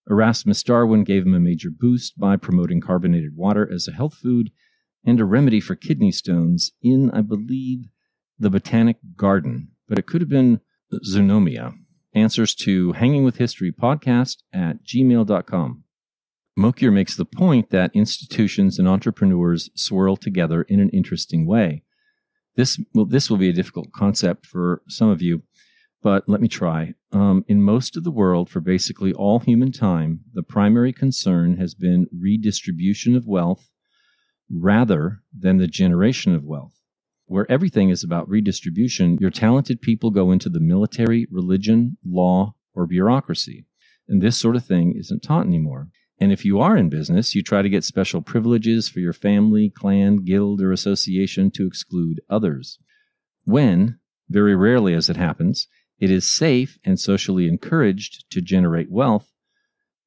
Erasmus 0.09 0.61
Darwin 0.63 1.03
gave 1.03 1.25
him 1.25 1.33
a 1.33 1.39
major 1.39 1.69
boost 1.69 2.19
by 2.19 2.35
promoting 2.35 2.81
carbonated 2.81 3.35
water 3.35 3.69
as 3.71 3.87
a 3.87 3.93
health 3.93 4.15
food, 4.15 4.51
and 5.05 5.19
a 5.19 5.25
remedy 5.25 5.59
for 5.59 5.75
kidney 5.75 6.11
stones 6.11 6.71
in, 6.81 7.09
I 7.11 7.21
believe, 7.21 7.85
the 8.37 8.49
Botanic 8.49 8.97
Garden, 9.15 9.69
but 9.87 9.97
it 9.97 10.05
could 10.05 10.21
have 10.21 10.29
been 10.29 10.61
zoonomia. 11.07 11.73
Answers 12.13 12.53
to 12.55 12.91
Hanging 12.93 13.23
with 13.23 13.37
History 13.37 13.71
podcast 13.71 14.37
at 14.53 14.83
gmail.com. 14.83 15.83
Mokyr 16.59 16.91
makes 16.91 17.15
the 17.15 17.25
point 17.25 17.69
that 17.69 17.91
institutions 17.93 18.77
and 18.77 18.87
entrepreneurs 18.87 19.69
swirl 19.75 20.17
together 20.17 20.63
in 20.63 20.81
an 20.81 20.89
interesting 20.89 21.45
way. 21.45 21.83
This 22.55 22.79
will, 22.93 23.05
this 23.05 23.29
will 23.29 23.37
be 23.37 23.47
a 23.47 23.53
difficult 23.53 23.93
concept 23.93 24.45
for 24.45 24.81
some 24.89 25.09
of 25.09 25.21
you, 25.21 25.43
but 26.03 26.27
let 26.27 26.41
me 26.41 26.49
try. 26.49 26.93
Um, 27.13 27.45
in 27.47 27.61
most 27.61 27.95
of 27.95 28.03
the 28.03 28.11
world, 28.11 28.49
for 28.49 28.59
basically 28.59 29.13
all 29.13 29.39
human 29.39 29.71
time, 29.71 30.21
the 30.33 30.43
primary 30.43 30.91
concern 30.91 31.55
has 31.57 31.73
been 31.73 32.07
redistribution 32.11 33.15
of 33.15 33.25
wealth 33.25 33.69
rather 34.53 35.21
than 35.37 35.57
the 35.57 35.67
generation 35.67 36.35
of 36.35 36.43
wealth. 36.43 36.80
Where 37.31 37.49
everything 37.49 37.91
is 37.91 38.03
about 38.03 38.27
redistribution, 38.27 39.17
your 39.21 39.29
talented 39.29 39.81
people 39.81 40.11
go 40.11 40.33
into 40.33 40.49
the 40.49 40.59
military, 40.59 41.29
religion, 41.31 41.95
law, 42.05 42.55
or 42.73 42.85
bureaucracy. 42.85 43.67
And 44.09 44.21
this 44.21 44.37
sort 44.37 44.57
of 44.57 44.65
thing 44.65 44.95
isn't 44.99 45.23
taught 45.23 45.45
anymore. 45.45 45.87
And 46.19 46.33
if 46.33 46.43
you 46.43 46.59
are 46.59 46.75
in 46.75 46.89
business, 46.89 47.33
you 47.33 47.41
try 47.41 47.61
to 47.61 47.69
get 47.69 47.85
special 47.85 48.21
privileges 48.21 48.89
for 48.89 48.99
your 48.99 49.13
family, 49.13 49.69
clan, 49.69 50.25
guild, 50.25 50.59
or 50.59 50.73
association 50.73 51.51
to 51.51 51.65
exclude 51.65 52.19
others. 52.29 52.79
When, 53.45 53.99
very 54.29 54.53
rarely 54.53 54.93
as 54.93 55.09
it 55.09 55.15
happens, 55.15 55.69
it 55.99 56.11
is 56.11 56.27
safe 56.27 56.79
and 56.83 56.99
socially 56.99 57.47
encouraged 57.47 58.29
to 58.31 58.41
generate 58.41 58.91
wealth, 58.91 59.31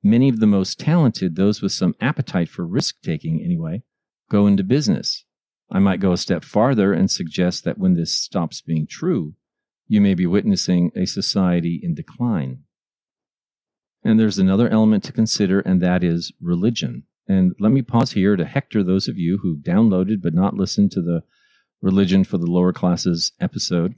many 0.03 0.29
of 0.29 0.41
the 0.41 0.47
most 0.47 0.79
talented, 0.79 1.37
those 1.37 1.63
with 1.63 1.73
some 1.73 1.95
appetite 2.03 2.51
for 2.51 2.67
risk 2.67 2.97
taking 3.03 3.41
anyway, 3.43 3.83
go 4.31 4.47
into 4.47 4.63
business. 4.63 5.25
I 5.75 5.81
might 5.81 5.99
go 5.99 6.13
a 6.13 6.17
step 6.17 6.45
farther 6.45 6.93
and 6.93 7.11
suggest 7.11 7.65
that 7.65 7.79
when 7.79 7.95
this 7.95 8.15
stops 8.15 8.61
being 8.61 8.87
true, 8.87 9.35
you 9.89 10.01
may 10.01 10.15
be 10.15 10.25
witnessing 10.25 10.93
a 10.95 11.05
society 11.05 11.81
in 11.83 11.95
decline. 11.95 12.61
And 14.05 14.21
there's 14.21 14.39
another 14.39 14.69
element 14.69 15.03
to 15.05 15.13
consider, 15.13 15.59
and 15.59 15.83
that 15.83 16.05
is 16.05 16.33
religion. 16.41 17.03
And 17.27 17.57
let 17.59 17.73
me 17.73 17.83
pause 17.83 18.13
here 18.13 18.37
to 18.37 18.45
hector 18.45 18.85
those 18.85 19.09
of 19.09 19.19
you 19.19 19.39
who've 19.43 19.65
downloaded 19.65 20.23
but 20.23 20.33
not 20.33 20.55
listened 20.55 20.93
to 20.93 21.03
the 21.03 21.25
Religion 21.83 22.23
for 22.23 22.39
the 22.39 22.47
Lower 22.47 22.73
Classes 22.73 23.33
episode. 23.41 23.97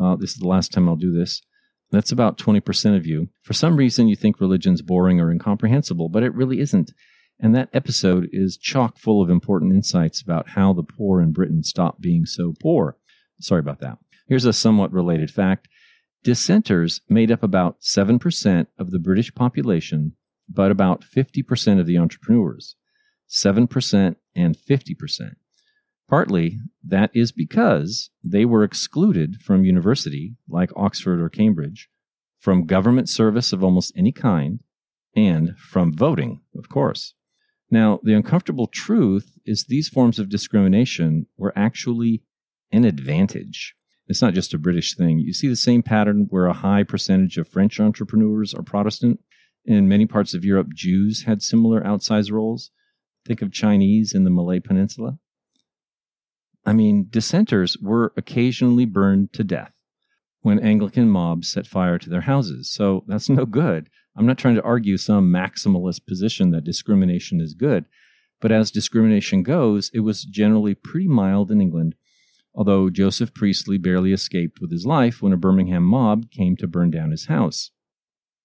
Uh, 0.00 0.16
this 0.16 0.30
is 0.30 0.38
the 0.38 0.48
last 0.48 0.72
time 0.72 0.88
I'll 0.88 0.96
do 0.96 1.12
this. 1.12 1.42
That's 1.90 2.10
about 2.10 2.38
20% 2.38 2.96
of 2.96 3.06
you. 3.06 3.28
For 3.42 3.52
some 3.52 3.76
reason, 3.76 4.08
you 4.08 4.16
think 4.16 4.40
religion's 4.40 4.80
boring 4.80 5.20
or 5.20 5.30
incomprehensible, 5.30 6.08
but 6.08 6.22
it 6.22 6.34
really 6.34 6.60
isn't. 6.60 6.92
And 7.40 7.54
that 7.54 7.70
episode 7.72 8.28
is 8.32 8.56
chock 8.56 8.98
full 8.98 9.22
of 9.22 9.30
important 9.30 9.72
insights 9.72 10.20
about 10.20 10.50
how 10.50 10.72
the 10.72 10.82
poor 10.82 11.20
in 11.20 11.32
Britain 11.32 11.62
stopped 11.62 12.00
being 12.00 12.26
so 12.26 12.54
poor. 12.60 12.96
Sorry 13.40 13.60
about 13.60 13.80
that. 13.80 13.98
Here's 14.26 14.44
a 14.44 14.52
somewhat 14.52 14.92
related 14.92 15.30
fact. 15.30 15.68
Dissenters 16.24 17.00
made 17.08 17.30
up 17.30 17.42
about 17.44 17.80
7% 17.80 18.66
of 18.78 18.90
the 18.90 18.98
British 18.98 19.32
population, 19.34 20.14
but 20.48 20.72
about 20.72 21.04
50% 21.04 21.78
of 21.78 21.86
the 21.86 21.96
entrepreneurs. 21.96 22.74
7% 23.30 24.16
and 24.34 24.56
50%. 24.56 25.30
Partly, 26.08 26.58
that 26.82 27.10
is 27.14 27.32
because 27.32 28.10
they 28.24 28.44
were 28.44 28.64
excluded 28.64 29.36
from 29.42 29.64
university, 29.64 30.36
like 30.48 30.70
Oxford 30.74 31.20
or 31.20 31.28
Cambridge, 31.28 31.88
from 32.40 32.66
government 32.66 33.08
service 33.08 33.52
of 33.52 33.62
almost 33.62 33.92
any 33.94 34.12
kind, 34.12 34.60
and 35.14 35.56
from 35.58 35.92
voting, 35.92 36.40
of 36.56 36.68
course. 36.68 37.14
Now, 37.70 38.00
the 38.02 38.14
uncomfortable 38.14 38.66
truth 38.66 39.38
is 39.44 39.64
these 39.64 39.88
forms 39.88 40.18
of 40.18 40.28
discrimination 40.28 41.26
were 41.36 41.52
actually 41.56 42.22
an 42.72 42.84
advantage. 42.84 43.74
It's 44.06 44.22
not 44.22 44.34
just 44.34 44.54
a 44.54 44.58
British 44.58 44.94
thing. 44.94 45.18
You 45.18 45.34
see 45.34 45.48
the 45.48 45.56
same 45.56 45.82
pattern 45.82 46.26
where 46.30 46.46
a 46.46 46.54
high 46.54 46.82
percentage 46.82 47.36
of 47.36 47.48
French 47.48 47.78
entrepreneurs 47.78 48.54
are 48.54 48.62
Protestant. 48.62 49.20
In 49.66 49.88
many 49.88 50.06
parts 50.06 50.32
of 50.32 50.44
Europe, 50.44 50.68
Jews 50.74 51.24
had 51.24 51.42
similar 51.42 51.82
outsized 51.82 52.32
roles. 52.32 52.70
Think 53.26 53.42
of 53.42 53.52
Chinese 53.52 54.14
in 54.14 54.24
the 54.24 54.30
Malay 54.30 54.60
Peninsula. 54.60 55.18
I 56.64 56.72
mean, 56.72 57.06
dissenters 57.10 57.76
were 57.78 58.14
occasionally 58.16 58.86
burned 58.86 59.34
to 59.34 59.44
death 59.44 59.74
when 60.40 60.58
Anglican 60.58 61.10
mobs 61.10 61.50
set 61.50 61.66
fire 61.66 61.98
to 61.98 62.08
their 62.08 62.22
houses. 62.22 62.72
So 62.72 63.04
that's 63.06 63.28
no 63.28 63.44
good. 63.44 63.90
I'm 64.18 64.26
not 64.26 64.36
trying 64.36 64.56
to 64.56 64.64
argue 64.64 64.96
some 64.96 65.30
maximalist 65.30 66.04
position 66.04 66.50
that 66.50 66.64
discrimination 66.64 67.40
is 67.40 67.54
good, 67.54 67.84
but 68.40 68.50
as 68.50 68.72
discrimination 68.72 69.44
goes, 69.44 69.92
it 69.94 70.00
was 70.00 70.24
generally 70.24 70.74
pretty 70.74 71.06
mild 71.06 71.52
in 71.52 71.60
England, 71.60 71.94
although 72.52 72.90
Joseph 72.90 73.32
Priestley 73.32 73.78
barely 73.78 74.12
escaped 74.12 74.60
with 74.60 74.72
his 74.72 74.84
life 74.84 75.22
when 75.22 75.32
a 75.32 75.36
Birmingham 75.36 75.84
mob 75.84 76.32
came 76.32 76.56
to 76.56 76.66
burn 76.66 76.90
down 76.90 77.12
his 77.12 77.26
house. 77.26 77.70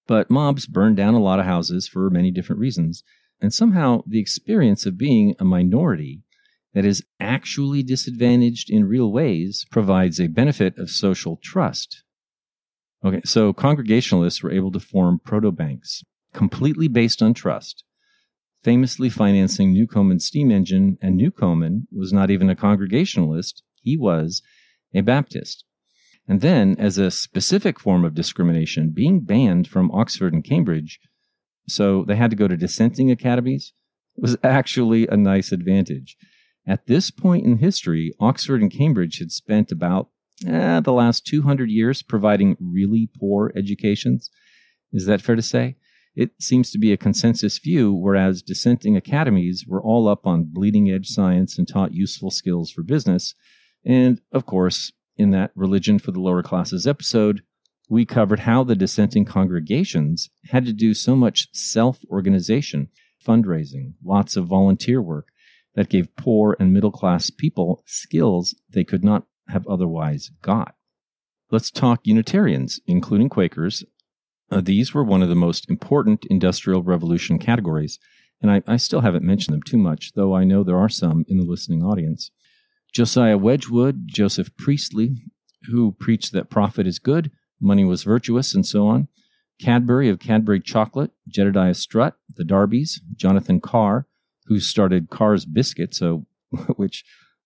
But 0.06 0.30
mobs 0.30 0.66
burned 0.66 0.96
down 0.96 1.14
a 1.14 1.22
lot 1.22 1.40
of 1.40 1.44
houses 1.44 1.88
for 1.88 2.08
many 2.08 2.30
different 2.30 2.60
reasons, 2.60 3.02
and 3.40 3.52
somehow 3.52 4.02
the 4.06 4.20
experience 4.20 4.86
of 4.86 4.96
being 4.96 5.34
a 5.40 5.44
minority 5.44 6.22
that 6.72 6.84
is 6.84 7.02
actually 7.18 7.82
disadvantaged 7.82 8.70
in 8.70 8.84
real 8.84 9.10
ways 9.10 9.66
provides 9.72 10.20
a 10.20 10.28
benefit 10.28 10.78
of 10.78 10.88
social 10.88 11.36
trust 11.42 12.03
Okay, 13.04 13.20
so 13.24 13.52
Congregationalists 13.52 14.42
were 14.42 14.52
able 14.52 14.72
to 14.72 14.80
form 14.80 15.20
proto 15.22 15.52
banks 15.52 16.02
completely 16.32 16.88
based 16.88 17.22
on 17.22 17.34
trust, 17.34 17.84
famously 18.62 19.10
financing 19.10 19.74
Newcomen's 19.74 20.24
steam 20.24 20.50
engine, 20.50 20.96
and 21.02 21.16
Newcomen 21.16 21.86
was 21.92 22.12
not 22.12 22.30
even 22.30 22.48
a 22.48 22.56
Congregationalist, 22.56 23.62
he 23.82 23.96
was 23.96 24.42
a 24.94 25.02
Baptist. 25.02 25.64
And 26.26 26.40
then, 26.40 26.76
as 26.78 26.96
a 26.96 27.10
specific 27.10 27.78
form 27.78 28.06
of 28.06 28.14
discrimination, 28.14 28.92
being 28.94 29.20
banned 29.20 29.68
from 29.68 29.90
Oxford 29.90 30.32
and 30.32 30.42
Cambridge, 30.42 30.98
so 31.68 32.04
they 32.04 32.16
had 32.16 32.30
to 32.30 32.36
go 32.36 32.48
to 32.48 32.56
dissenting 32.56 33.10
academies, 33.10 33.74
was 34.16 34.36
actually 34.42 35.06
a 35.08 35.16
nice 35.16 35.52
advantage. 35.52 36.16
At 36.66 36.86
this 36.86 37.10
point 37.10 37.44
in 37.44 37.58
history, 37.58 38.14
Oxford 38.18 38.62
and 38.62 38.70
Cambridge 38.70 39.18
had 39.18 39.32
spent 39.32 39.70
about 39.70 40.08
eh, 40.46 40.80
the 40.80 40.92
last 40.92 41.26
200 41.26 41.70
years 41.70 42.02
providing 42.02 42.56
really 42.60 43.08
poor 43.18 43.52
educations. 43.56 44.30
Is 44.92 45.06
that 45.06 45.20
fair 45.20 45.36
to 45.36 45.42
say? 45.42 45.76
It 46.14 46.30
seems 46.40 46.70
to 46.70 46.78
be 46.78 46.92
a 46.92 46.96
consensus 46.96 47.58
view, 47.58 47.92
whereas 47.92 48.42
dissenting 48.42 48.96
academies 48.96 49.64
were 49.66 49.82
all 49.82 50.08
up 50.08 50.26
on 50.26 50.50
bleeding 50.52 50.90
edge 50.90 51.08
science 51.08 51.58
and 51.58 51.66
taught 51.66 51.92
useful 51.92 52.30
skills 52.30 52.70
for 52.70 52.82
business. 52.82 53.34
And 53.84 54.20
of 54.32 54.46
course, 54.46 54.92
in 55.16 55.30
that 55.32 55.50
Religion 55.54 55.98
for 55.98 56.12
the 56.12 56.20
Lower 56.20 56.42
Classes 56.42 56.86
episode, 56.86 57.42
we 57.88 58.04
covered 58.04 58.40
how 58.40 58.64
the 58.64 58.76
dissenting 58.76 59.24
congregations 59.24 60.30
had 60.50 60.64
to 60.66 60.72
do 60.72 60.94
so 60.94 61.16
much 61.16 61.48
self 61.52 62.00
organization, 62.08 62.88
fundraising, 63.26 63.94
lots 64.02 64.36
of 64.36 64.46
volunteer 64.46 65.02
work 65.02 65.28
that 65.74 65.88
gave 65.88 66.14
poor 66.16 66.56
and 66.58 66.72
middle 66.72 66.92
class 66.92 67.30
people 67.30 67.82
skills 67.86 68.54
they 68.72 68.84
could 68.84 69.04
not 69.04 69.26
have 69.48 69.66
otherwise 69.66 70.30
got. 70.42 70.74
Let's 71.50 71.70
talk 71.70 72.00
Unitarians, 72.04 72.80
including 72.86 73.28
Quakers. 73.28 73.84
Uh, 74.50 74.60
these 74.60 74.94
were 74.94 75.04
one 75.04 75.22
of 75.22 75.28
the 75.28 75.34
most 75.34 75.68
important 75.68 76.24
Industrial 76.26 76.82
Revolution 76.82 77.38
categories, 77.38 77.98
and 78.40 78.50
I, 78.50 78.62
I 78.66 78.76
still 78.76 79.00
haven't 79.00 79.24
mentioned 79.24 79.54
them 79.54 79.62
too 79.62 79.78
much, 79.78 80.12
though 80.14 80.34
I 80.34 80.44
know 80.44 80.62
there 80.62 80.78
are 80.78 80.88
some 80.88 81.24
in 81.28 81.38
the 81.38 81.44
listening 81.44 81.82
audience. 81.82 82.30
Josiah 82.92 83.38
Wedgwood, 83.38 84.02
Joseph 84.06 84.56
Priestley, 84.56 85.16
who 85.64 85.92
preached 85.92 86.32
that 86.32 86.50
profit 86.50 86.86
is 86.86 86.98
good, 86.98 87.30
money 87.60 87.84
was 87.84 88.04
virtuous, 88.04 88.54
and 88.54 88.64
so 88.64 88.86
on. 88.86 89.08
Cadbury 89.60 90.08
of 90.08 90.18
Cadbury 90.18 90.60
Chocolate, 90.60 91.12
Jedediah 91.28 91.74
Strutt, 91.74 92.16
the 92.36 92.44
Darbys, 92.44 93.00
Jonathan 93.16 93.60
Carr, 93.60 94.06
who 94.46 94.60
started 94.60 95.10
Carr's 95.10 95.44
Biscuit, 95.44 95.94
so 95.94 96.26
which 96.76 97.04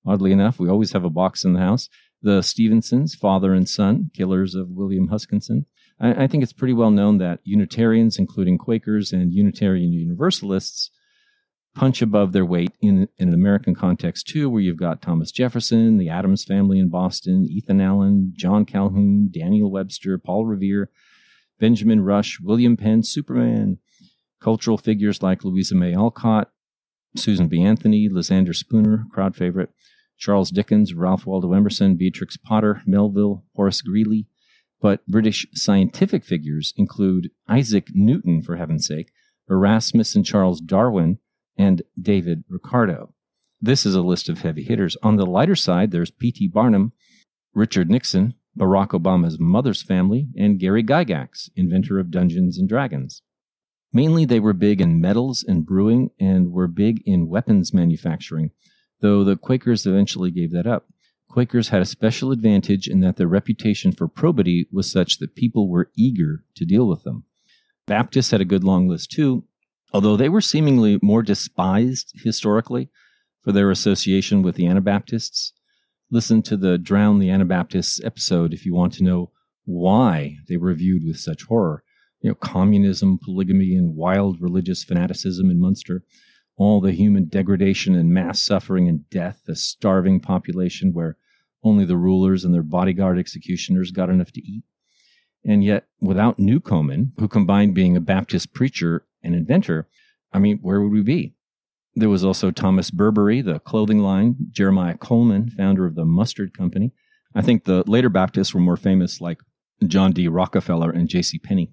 Oddly 0.09 0.33
enough, 0.33 0.59
we 0.59 0.69
always 0.69 0.93
have 0.93 1.05
a 1.05 1.11
box 1.11 1.45
in 1.45 1.53
the 1.53 1.61
house. 1.61 1.89
The 2.23 2.43
Stevensons, 2.43 3.15
father 3.15 3.53
and 3.53 3.69
son, 3.69 4.11
killers 4.15 4.55
of 4.55 4.71
William 4.71 5.09
Huskisson. 5.09 5.67
I, 6.01 6.25
I 6.25 6.27
think 6.27 6.43
it's 6.43 6.53
pretty 6.53 6.73
well 6.73 6.91
known 6.91 7.19
that 7.19 7.41
Unitarians, 7.45 8.19
including 8.19 8.59
Quakers 8.59 9.13
and 9.13 9.33
Unitarian 9.33 9.93
Universalists, 9.93 10.91
punch 11.75 12.03
above 12.03 12.33
their 12.33 12.45
weight 12.45 12.73
in, 12.81 13.09
in 13.19 13.29
an 13.29 13.35
American 13.35 13.75
context 13.75 14.27
too, 14.27 14.49
where 14.49 14.63
you've 14.63 14.79
got 14.79 15.03
Thomas 15.03 15.31
Jefferson, 15.31 15.99
the 15.99 16.09
Adams 16.09 16.43
family 16.43 16.79
in 16.79 16.89
Boston, 16.89 17.47
Ethan 17.49 17.81
Allen, 17.81 18.33
John 18.35 18.65
Calhoun, 18.65 19.29
Daniel 19.33 19.71
Webster, 19.71 20.19
Paul 20.19 20.47
Revere, 20.47 20.91
Benjamin 21.61 22.01
Rush, 22.01 22.41
William 22.41 22.77
Penn, 22.77 23.03
Superman, 23.03 23.79
cultural 24.41 24.79
figures 24.79 25.23
like 25.23 25.45
Louisa 25.45 25.75
May 25.75 25.95
Alcott, 25.95 26.51
Susan 27.17 27.49
B. 27.49 27.63
Anthony, 27.63 28.09
Lysander 28.09 28.53
Spooner, 28.53 29.07
crowd 29.13 29.37
favorite, 29.37 29.71
Charles 30.19 30.51
Dickens, 30.51 30.95
Ralph 30.95 31.27
Waldo 31.27 31.53
Emerson, 31.53 31.97
Beatrix 31.97 32.37
Potter, 32.37 32.83
Melville, 32.87 33.45
Horace 33.55 33.83
Greeley. 33.83 34.27
But 34.81 35.07
British 35.07 35.47
scientific 35.55 36.25
figures 36.25 36.73
include 36.77 37.31
Isaac 37.49 37.89
Newton, 37.95 38.43
for 38.43 38.57
heaven's 38.57 38.87
sake, 38.87 39.11
Erasmus 39.49 40.15
and 40.15 40.25
Charles 40.25 40.61
Darwin, 40.61 41.19
and 41.57 41.83
David 42.01 42.45
Ricardo. 42.49 43.15
This 43.61 43.85
is 43.85 43.95
a 43.95 44.03
list 44.03 44.29
of 44.29 44.41
heavy 44.41 44.63
hitters. 44.63 44.97
On 45.03 45.17
the 45.17 45.27
lighter 45.27 45.57
side, 45.57 45.91
there's 45.91 46.13
P.T. 46.13 46.49
Barnum, 46.49 46.93
Richard 47.55 47.91
Nixon, 47.91 48.35
Barack 48.57 48.91
Obama's 48.91 49.41
mother's 49.41 49.83
family, 49.83 50.29
and 50.37 50.61
Gary 50.61 50.85
Gygax, 50.85 51.51
inventor 51.57 51.99
of 51.99 52.11
Dungeons 52.11 52.59
and 52.59 52.69
Dragons. 52.69 53.23
Mainly, 53.93 54.25
they 54.25 54.39
were 54.39 54.53
big 54.53 54.81
in 54.81 55.01
metals 55.01 55.43
and 55.47 55.67
brewing 55.67 56.11
and 56.21 56.53
were 56.53 56.69
big 56.69 57.03
in 57.07 57.29
weapons 57.29 57.73
manufacturing, 57.73 58.51
though 59.01 59.25
the 59.25 59.37
Quakers 59.37 59.87
eventually 59.87 60.31
gave 60.31 60.53
that 60.53 60.67
up. 60.67 60.87
Quakers 61.29 61.69
had 61.69 61.83
a 61.83 61.87
special 61.87 62.33
advantage 62.33 62.89
in 62.89 63.01
that 63.01 63.17
their 63.17 63.27
reputation 63.29 63.93
for 63.93 64.09
probity 64.09 64.67
was 64.73 64.91
such 64.91 65.19
that 65.19 65.35
people 65.35 65.69
were 65.69 65.91
eager 65.97 66.45
to 66.55 66.65
deal 66.65 66.89
with 66.89 67.05
them. 67.05 67.25
Baptists 67.87 68.31
had 68.31 68.41
a 68.41 68.47
good 68.47 68.65
long 68.65 68.89
list 68.89 69.11
too, 69.11 69.45
although 69.93 70.17
they 70.17 70.29
were 70.29 70.41
seemingly 70.41 70.99
more 71.03 71.23
despised 71.23 72.13
historically 72.23 72.91
for 73.43 73.53
their 73.53 73.71
association 73.71 74.43
with 74.43 74.57
the 74.57 74.67
Anabaptists. 74.67 75.53
Listen 76.11 76.43
to 76.43 76.57
the 76.57 76.79
Drown 76.79 77.19
the 77.19 77.31
Anabaptists 77.31 78.01
episode 78.03 78.53
if 78.53 78.65
you 78.65 78.75
want 78.75 78.95
to 78.95 79.05
know 79.05 79.31
why 79.65 80.37
they 80.49 80.57
were 80.57 80.73
viewed 80.75 81.05
with 81.05 81.19
such 81.19 81.45
horror. 81.45 81.85
You 82.21 82.31
know, 82.31 82.35
communism, 82.35 83.19
polygamy, 83.23 83.75
and 83.77 83.95
wild 83.95 84.41
religious 84.41 84.83
fanaticism 84.83 85.51
in 85.51 85.61
Munster, 85.61 86.03
all 86.59 86.81
the 86.81 86.93
human 86.93 87.25
degradation 87.27 87.95
and 87.95 88.13
mass 88.13 88.43
suffering 88.43 88.89
and 88.89 89.09
death, 89.09 89.43
a 89.49 89.55
starving 89.55 90.21
population 90.21 90.93
where 90.93 91.17
only 91.63 91.85
the 91.85 91.97
rulers 91.97 92.45
and 92.45 92.53
their 92.53 92.63
bodyguard 92.63 93.19
executioners 93.19 93.93
got 93.93 94.11
enough 94.11 94.33
to 94.33 94.41
eat. 94.41 94.65
And 95.45 95.65
yet, 95.65 95.87
without 96.01 96.39
Newcomen, 96.39 97.13
who 97.19 97.29
combined 97.29 97.75
being 97.75 97.97
a 97.97 98.01
Baptist 98.01 98.53
preacher 98.53 99.07
and 99.23 99.35
inventor, 99.35 99.89
I 100.33 100.41
mean, 100.41 100.59
where 100.59 100.81
would 100.81 100.93
we 100.93 101.03
be? 101.03 101.35
There 101.95 102.09
was 102.09 102.25
also 102.25 102.51
Thomas 102.51 102.91
Burberry, 102.91 103.41
the 103.41 103.61
clothing 103.61 104.01
line, 104.01 104.37
Jeremiah 104.51 104.99
Colman, 104.99 105.51
founder 105.51 105.87
of 105.87 105.95
the 105.95 106.05
Mustard 106.05 106.57
Company. 106.57 106.93
I 107.35 107.43
think 107.43 107.65
the 107.65 107.85
later 107.87 108.09
Baptists 108.09 108.53
were 108.53 108.61
more 108.61 108.77
famous, 108.77 109.21
like 109.21 109.39
John 109.87 110.13
D. 110.13 110.27
Rockefeller 110.27 110.91
and 110.91 111.09
J.C. 111.09 111.39
Penney. 111.39 111.73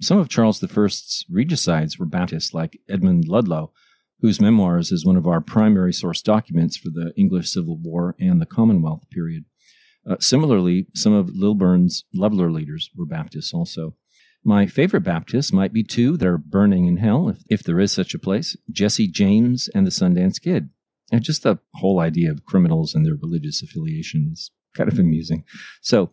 Some 0.00 0.18
of 0.18 0.28
Charles 0.28 0.62
I's 0.62 1.24
regicides 1.30 1.98
were 1.98 2.06
Baptists, 2.06 2.52
like 2.52 2.78
Edmund 2.88 3.28
Ludlow, 3.28 3.72
whose 4.20 4.40
memoirs 4.40 4.92
is 4.92 5.06
one 5.06 5.16
of 5.16 5.26
our 5.26 5.40
primary 5.40 5.92
source 5.92 6.20
documents 6.20 6.76
for 6.76 6.90
the 6.90 7.12
English 7.16 7.50
Civil 7.50 7.78
War 7.78 8.14
and 8.20 8.40
the 8.40 8.46
Commonwealth 8.46 9.08
period. 9.10 9.44
Uh, 10.08 10.16
similarly, 10.20 10.86
some 10.94 11.12
of 11.12 11.30
Lilburne's 11.34 12.04
Leveller 12.14 12.50
leaders 12.50 12.90
were 12.94 13.06
Baptists 13.06 13.52
also. 13.52 13.96
My 14.44 14.66
favorite 14.66 15.02
Baptists 15.02 15.52
might 15.52 15.72
be 15.72 15.82
two 15.82 16.16
that 16.18 16.28
are 16.28 16.38
burning 16.38 16.86
in 16.86 16.98
hell, 16.98 17.28
if, 17.28 17.38
if 17.48 17.62
there 17.62 17.80
is 17.80 17.90
such 17.90 18.14
a 18.14 18.18
place 18.18 18.56
Jesse 18.70 19.08
James 19.08 19.68
and 19.74 19.86
the 19.86 19.90
Sundance 19.90 20.40
Kid. 20.40 20.70
And 21.10 21.22
just 21.22 21.42
the 21.42 21.58
whole 21.74 22.00
idea 22.00 22.30
of 22.30 22.44
criminals 22.44 22.94
and 22.94 23.04
their 23.04 23.16
religious 23.16 23.62
affiliation 23.62 24.30
is 24.32 24.50
kind 24.74 24.90
of 24.90 24.98
amusing. 24.98 25.44
So, 25.80 26.10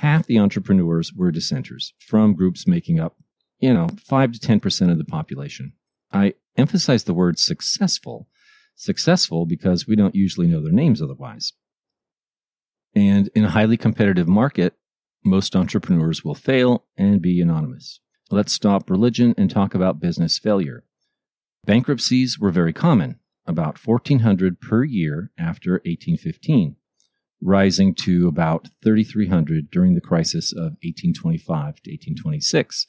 half 0.00 0.26
the 0.26 0.38
entrepreneurs 0.38 1.12
were 1.12 1.30
dissenters 1.30 1.92
from 1.98 2.34
groups 2.34 2.66
making 2.66 3.00
up, 3.00 3.16
you 3.64 3.72
know, 3.72 3.88
5 4.04 4.32
to 4.32 4.38
10% 4.38 4.90
of 4.90 4.98
the 4.98 5.06
population. 5.06 5.72
I 6.12 6.34
emphasize 6.54 7.04
the 7.04 7.14
word 7.14 7.38
successful. 7.38 8.28
Successful 8.76 9.46
because 9.46 9.86
we 9.86 9.96
don't 9.96 10.14
usually 10.14 10.46
know 10.46 10.62
their 10.62 10.70
names 10.70 11.00
otherwise. 11.00 11.54
And 12.94 13.30
in 13.34 13.46
a 13.46 13.50
highly 13.50 13.78
competitive 13.78 14.28
market, 14.28 14.74
most 15.24 15.56
entrepreneurs 15.56 16.22
will 16.22 16.34
fail 16.34 16.84
and 16.98 17.22
be 17.22 17.40
anonymous. 17.40 18.00
Let's 18.30 18.52
stop 18.52 18.90
religion 18.90 19.34
and 19.38 19.50
talk 19.50 19.74
about 19.74 19.98
business 19.98 20.38
failure. 20.38 20.84
Bankruptcies 21.64 22.38
were 22.38 22.50
very 22.50 22.74
common, 22.74 23.18
about 23.46 23.78
1,400 23.82 24.60
per 24.60 24.84
year 24.84 25.30
after 25.38 25.80
1815, 25.86 26.76
rising 27.40 27.94
to 27.94 28.28
about 28.28 28.68
3,300 28.82 29.70
during 29.70 29.94
the 29.94 30.02
crisis 30.02 30.52
of 30.52 30.76
1825 30.82 31.46
to 31.46 31.90
1826. 31.90 32.86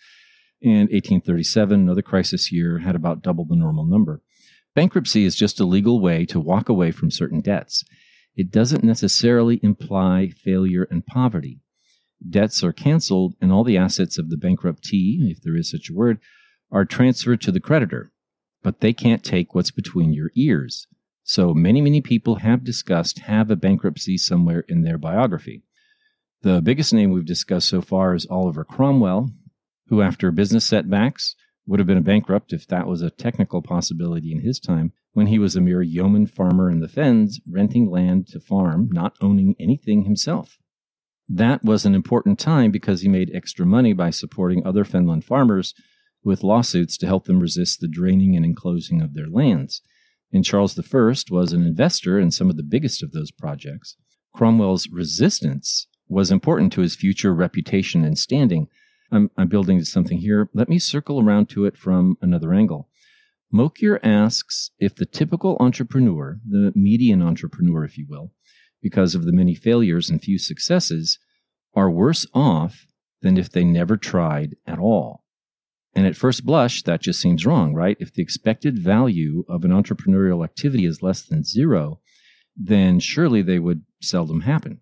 And 0.63 0.89
1837, 0.89 1.79
another 1.79 2.01
crisis 2.01 2.51
year, 2.51 2.79
had 2.79 2.95
about 2.95 3.21
double 3.21 3.45
the 3.45 3.55
normal 3.55 3.85
number. 3.85 4.21
Bankruptcy 4.73 5.25
is 5.25 5.35
just 5.35 5.59
a 5.59 5.65
legal 5.65 6.01
way 6.01 6.25
to 6.25 6.39
walk 6.39 6.69
away 6.69 6.91
from 6.91 7.11
certain 7.11 7.41
debts. 7.41 7.83
It 8.35 8.51
doesn't 8.51 8.83
necessarily 8.83 9.59
imply 9.63 10.29
failure 10.29 10.87
and 10.89 11.05
poverty 11.05 11.61
debts 12.29 12.63
are 12.63 12.73
canceled 12.73 13.35
and 13.41 13.51
all 13.51 13.63
the 13.63 13.77
assets 13.77 14.17
of 14.17 14.29
the 14.29 14.37
bankruptee, 14.37 15.29
if 15.31 15.41
there 15.41 15.55
is 15.55 15.69
such 15.69 15.89
a 15.89 15.93
word, 15.93 16.19
are 16.71 16.85
transferred 16.85 17.41
to 17.41 17.51
the 17.51 17.59
creditor. 17.59 18.11
But 18.63 18.79
they 18.79 18.93
can't 18.93 19.23
take 19.23 19.53
what's 19.53 19.71
between 19.71 20.13
your 20.13 20.31
ears. 20.35 20.87
So 21.23 21.53
many, 21.53 21.81
many 21.81 22.01
people 22.01 22.35
have 22.35 22.63
discussed 22.63 23.19
have 23.19 23.49
a 23.49 23.55
bankruptcy 23.55 24.17
somewhere 24.17 24.63
in 24.67 24.83
their 24.83 24.97
biography. 24.97 25.63
The 26.41 26.61
biggest 26.61 26.93
name 26.93 27.11
we've 27.11 27.25
discussed 27.25 27.69
so 27.69 27.81
far 27.81 28.13
is 28.13 28.27
Oliver 28.29 28.63
Cromwell, 28.63 29.31
who, 29.87 30.01
after 30.01 30.31
business 30.31 30.65
setbacks, 30.65 31.35
would 31.67 31.79
have 31.79 31.87
been 31.87 31.97
a 31.97 32.01
bankrupt 32.01 32.53
if 32.53 32.67
that 32.67 32.87
was 32.87 33.01
a 33.01 33.09
technical 33.09 33.61
possibility 33.61 34.31
in 34.31 34.41
his 34.41 34.59
time, 34.59 34.93
when 35.13 35.27
he 35.27 35.39
was 35.39 35.55
a 35.55 35.61
mere 35.61 35.81
yeoman 35.81 36.27
farmer 36.27 36.69
in 36.69 36.79
the 36.79 36.87
fens, 36.87 37.39
renting 37.49 37.89
land 37.89 38.27
to 38.27 38.39
farm, 38.39 38.89
not 38.91 39.15
owning 39.21 39.55
anything 39.59 40.03
himself. 40.03 40.57
That 41.27 41.63
was 41.63 41.85
an 41.85 41.95
important 41.95 42.37
time 42.37 42.69
because 42.69 43.01
he 43.01 43.09
made 43.09 43.31
extra 43.33 43.65
money 43.65 43.93
by 43.93 44.11
supporting 44.11 44.65
other 44.65 44.83
Fenland 44.83 45.23
farmers 45.23 45.73
with 46.23 46.43
lawsuits 46.43 46.97
to 46.97 47.07
help 47.07 47.25
them 47.25 47.39
resist 47.39 47.79
the 47.79 47.87
draining 47.87 48.35
and 48.35 48.45
enclosing 48.45 49.01
of 49.01 49.13
their 49.13 49.27
lands. 49.27 49.81
And 50.31 50.43
Charles 50.43 50.77
I 50.77 51.13
was 51.31 51.53
an 51.53 51.65
investor 51.65 52.19
in 52.19 52.31
some 52.31 52.49
of 52.49 52.57
the 52.57 52.63
biggest 52.63 53.01
of 53.01 53.11
those 53.11 53.31
projects. 53.31 53.95
Cromwell's 54.35 54.89
resistance 54.89 55.87
was 56.07 56.29
important 56.29 56.73
to 56.73 56.81
his 56.81 56.95
future 56.95 57.33
reputation 57.33 58.03
and 58.03 58.17
standing. 58.17 58.67
I'm, 59.11 59.29
I'm 59.37 59.47
building 59.47 59.83
something 59.83 60.17
here. 60.17 60.49
Let 60.53 60.69
me 60.69 60.79
circle 60.79 61.19
around 61.19 61.49
to 61.49 61.65
it 61.65 61.77
from 61.77 62.17
another 62.21 62.53
angle. 62.53 62.89
Mokyr 63.53 63.99
asks 64.03 64.71
if 64.79 64.95
the 64.95 65.05
typical 65.05 65.57
entrepreneur, 65.59 66.39
the 66.47 66.71
median 66.75 67.21
entrepreneur, 67.21 67.85
if 67.85 67.97
you 67.97 68.05
will, 68.09 68.31
because 68.81 69.15
of 69.15 69.25
the 69.25 69.31
many 69.31 69.55
failures 69.55 70.09
and 70.09 70.21
few 70.21 70.37
successes, 70.37 71.19
are 71.73 71.89
worse 71.89 72.25
off 72.33 72.87
than 73.21 73.37
if 73.37 73.49
they 73.49 73.63
never 73.63 73.97
tried 73.97 74.55
at 74.65 74.79
all. 74.79 75.23
And 75.93 76.05
at 76.05 76.17
first 76.17 76.45
blush, 76.45 76.83
that 76.83 77.01
just 77.01 77.21
seems 77.21 77.45
wrong, 77.45 77.73
right? 77.73 77.95
If 77.99 78.13
the 78.13 78.21
expected 78.21 78.77
value 78.77 79.45
of 79.47 79.63
an 79.63 79.71
entrepreneurial 79.71 80.43
activity 80.43 80.85
is 80.85 81.01
less 81.01 81.21
than 81.21 81.45
zero, 81.45 82.01
then 82.55 82.99
surely 82.99 83.41
they 83.41 83.59
would 83.59 83.83
seldom 84.01 84.41
happen. 84.41 84.81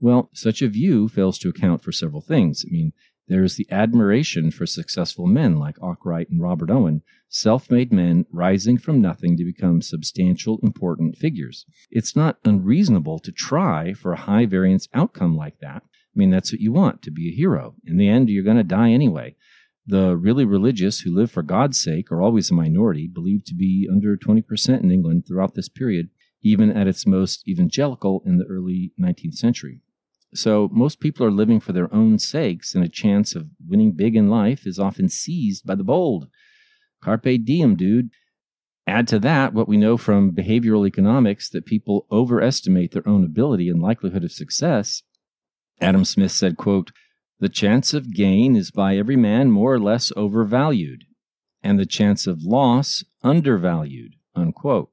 Well, 0.00 0.30
such 0.32 0.62
a 0.62 0.68
view 0.68 1.08
fails 1.08 1.38
to 1.38 1.48
account 1.48 1.82
for 1.82 1.92
several 1.92 2.22
things. 2.22 2.64
I 2.66 2.72
mean, 2.72 2.92
there 3.26 3.42
is 3.42 3.56
the 3.56 3.66
admiration 3.70 4.50
for 4.50 4.66
successful 4.66 5.26
men 5.26 5.58
like 5.58 5.80
Arkwright 5.80 6.28
and 6.28 6.42
Robert 6.42 6.70
Owen, 6.70 7.02
self 7.28 7.70
made 7.70 7.92
men 7.92 8.26
rising 8.30 8.76
from 8.76 9.00
nothing 9.00 9.36
to 9.36 9.44
become 9.44 9.80
substantial, 9.80 10.58
important 10.62 11.16
figures. 11.16 11.64
It's 11.90 12.14
not 12.14 12.38
unreasonable 12.44 13.18
to 13.20 13.32
try 13.32 13.94
for 13.94 14.12
a 14.12 14.20
high 14.20 14.44
variance 14.44 14.88
outcome 14.92 15.36
like 15.36 15.58
that. 15.60 15.82
I 15.84 16.14
mean, 16.14 16.30
that's 16.30 16.52
what 16.52 16.60
you 16.60 16.72
want 16.72 17.02
to 17.02 17.10
be 17.10 17.30
a 17.30 17.34
hero. 17.34 17.74
In 17.86 17.96
the 17.96 18.08
end, 18.08 18.28
you're 18.28 18.44
going 18.44 18.58
to 18.58 18.62
die 18.62 18.90
anyway. 18.90 19.36
The 19.86 20.16
really 20.16 20.44
religious 20.44 21.00
who 21.00 21.14
live 21.14 21.30
for 21.30 21.42
God's 21.42 21.78
sake 21.78 22.12
are 22.12 22.22
always 22.22 22.50
a 22.50 22.54
minority, 22.54 23.08
believed 23.08 23.46
to 23.46 23.54
be 23.54 23.88
under 23.90 24.16
20% 24.16 24.82
in 24.82 24.90
England 24.90 25.24
throughout 25.26 25.54
this 25.54 25.68
period, 25.68 26.10
even 26.42 26.70
at 26.70 26.86
its 26.86 27.06
most 27.06 27.46
evangelical 27.48 28.22
in 28.24 28.38
the 28.38 28.46
early 28.46 28.92
19th 29.00 29.34
century. 29.34 29.80
So 30.34 30.68
most 30.72 30.98
people 30.98 31.24
are 31.24 31.30
living 31.30 31.60
for 31.60 31.72
their 31.72 31.92
own 31.94 32.18
sakes, 32.18 32.74
and 32.74 32.84
a 32.84 32.88
chance 32.88 33.36
of 33.36 33.50
winning 33.66 33.92
big 33.92 34.16
in 34.16 34.28
life 34.28 34.66
is 34.66 34.78
often 34.78 35.08
seized 35.08 35.64
by 35.64 35.76
the 35.76 35.84
bold. 35.84 36.28
Carpe 37.02 37.44
diem, 37.44 37.76
dude. 37.76 38.10
Add 38.86 39.06
to 39.08 39.18
that 39.20 39.54
what 39.54 39.68
we 39.68 39.76
know 39.76 39.96
from 39.96 40.32
behavioral 40.32 40.86
economics 40.86 41.48
that 41.50 41.66
people 41.66 42.06
overestimate 42.10 42.92
their 42.92 43.08
own 43.08 43.24
ability 43.24 43.68
and 43.68 43.80
likelihood 43.80 44.24
of 44.24 44.32
success. 44.32 45.02
Adam 45.80 46.04
Smith 46.04 46.32
said, 46.32 46.56
quote, 46.56 46.90
The 47.38 47.48
chance 47.48 47.94
of 47.94 48.12
gain 48.12 48.56
is 48.56 48.70
by 48.70 48.96
every 48.96 49.16
man 49.16 49.50
more 49.50 49.72
or 49.72 49.80
less 49.80 50.12
overvalued, 50.16 51.04
and 51.62 51.78
the 51.78 51.86
chance 51.86 52.26
of 52.26 52.42
loss 52.42 53.04
undervalued, 53.22 54.16
unquote. 54.34 54.90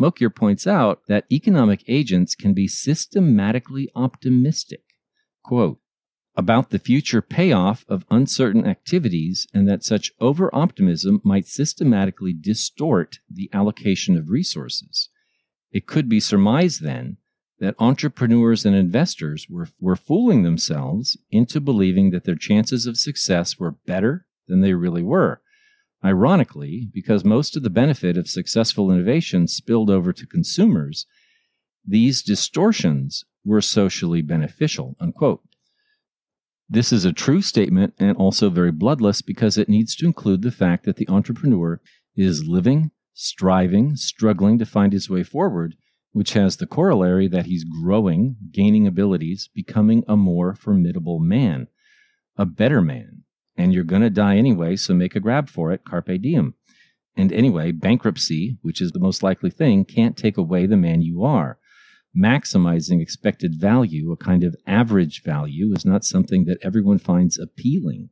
Mokyr 0.00 0.34
points 0.34 0.66
out 0.66 1.02
that 1.08 1.26
economic 1.30 1.84
agents 1.86 2.34
can 2.34 2.52
be 2.52 2.66
systematically 2.66 3.90
optimistic, 3.94 4.83
quote, 5.44 5.78
about 6.36 6.70
the 6.70 6.78
future 6.80 7.22
payoff 7.22 7.84
of 7.88 8.04
uncertain 8.10 8.66
activities 8.66 9.46
and 9.54 9.68
that 9.68 9.84
such 9.84 10.10
over 10.20 10.52
optimism 10.52 11.20
might 11.22 11.46
systematically 11.46 12.32
distort 12.32 13.20
the 13.30 13.48
allocation 13.52 14.16
of 14.16 14.30
resources. 14.30 15.10
It 15.70 15.86
could 15.86 16.08
be 16.08 16.18
surmised 16.18 16.82
then 16.82 17.18
that 17.60 17.76
entrepreneurs 17.78 18.66
and 18.66 18.74
investors 18.74 19.46
were, 19.48 19.68
were 19.78 19.94
fooling 19.94 20.42
themselves 20.42 21.16
into 21.30 21.60
believing 21.60 22.10
that 22.10 22.24
their 22.24 22.34
chances 22.34 22.86
of 22.86 22.96
success 22.96 23.56
were 23.58 23.76
better 23.86 24.26
than 24.48 24.60
they 24.60 24.74
really 24.74 25.02
were 25.02 25.40
Ironically, 26.04 26.90
because 26.92 27.24
most 27.24 27.56
of 27.56 27.62
the 27.62 27.70
benefit 27.70 28.18
of 28.18 28.28
successful 28.28 28.92
innovation 28.92 29.48
spilled 29.48 29.88
over 29.88 30.12
to 30.12 30.26
consumers, 30.26 31.06
these 31.86 32.22
distortions 32.22 33.24
were 33.44 33.60
socially 33.60 34.22
beneficial. 34.22 34.96
Unquote. 35.00 35.42
This 36.68 36.92
is 36.92 37.04
a 37.04 37.12
true 37.12 37.42
statement 37.42 37.94
and 37.98 38.16
also 38.16 38.48
very 38.48 38.72
bloodless 38.72 39.20
because 39.20 39.58
it 39.58 39.68
needs 39.68 39.94
to 39.96 40.06
include 40.06 40.42
the 40.42 40.50
fact 40.50 40.84
that 40.84 40.96
the 40.96 41.08
entrepreneur 41.08 41.80
is 42.16 42.48
living, 42.48 42.90
striving, 43.12 43.96
struggling 43.96 44.58
to 44.58 44.66
find 44.66 44.92
his 44.92 45.10
way 45.10 45.22
forward, 45.22 45.76
which 46.12 46.32
has 46.32 46.56
the 46.56 46.66
corollary 46.66 47.28
that 47.28 47.46
he's 47.46 47.64
growing, 47.64 48.36
gaining 48.50 48.86
abilities, 48.86 49.50
becoming 49.54 50.04
a 50.08 50.16
more 50.16 50.54
formidable 50.54 51.18
man, 51.18 51.68
a 52.36 52.46
better 52.46 52.80
man. 52.80 53.24
And 53.56 53.72
you're 53.74 53.84
going 53.84 54.02
to 54.02 54.10
die 54.10 54.36
anyway, 54.36 54.76
so 54.76 54.94
make 54.94 55.14
a 55.14 55.20
grab 55.20 55.48
for 55.48 55.70
it, 55.70 55.84
carpe 55.84 56.20
diem. 56.20 56.54
And 57.16 57.32
anyway, 57.32 57.72
bankruptcy, 57.72 58.58
which 58.62 58.80
is 58.80 58.92
the 58.92 58.98
most 58.98 59.22
likely 59.22 59.50
thing, 59.50 59.84
can't 59.84 60.16
take 60.16 60.36
away 60.36 60.66
the 60.66 60.76
man 60.76 61.02
you 61.02 61.22
are 61.22 61.58
maximizing 62.16 63.00
expected 63.00 63.54
value, 63.58 64.12
a 64.12 64.16
kind 64.16 64.44
of 64.44 64.56
average 64.66 65.22
value, 65.22 65.72
is 65.74 65.84
not 65.84 66.04
something 66.04 66.44
that 66.44 66.58
everyone 66.62 66.98
finds 66.98 67.38
appealing. 67.38 68.10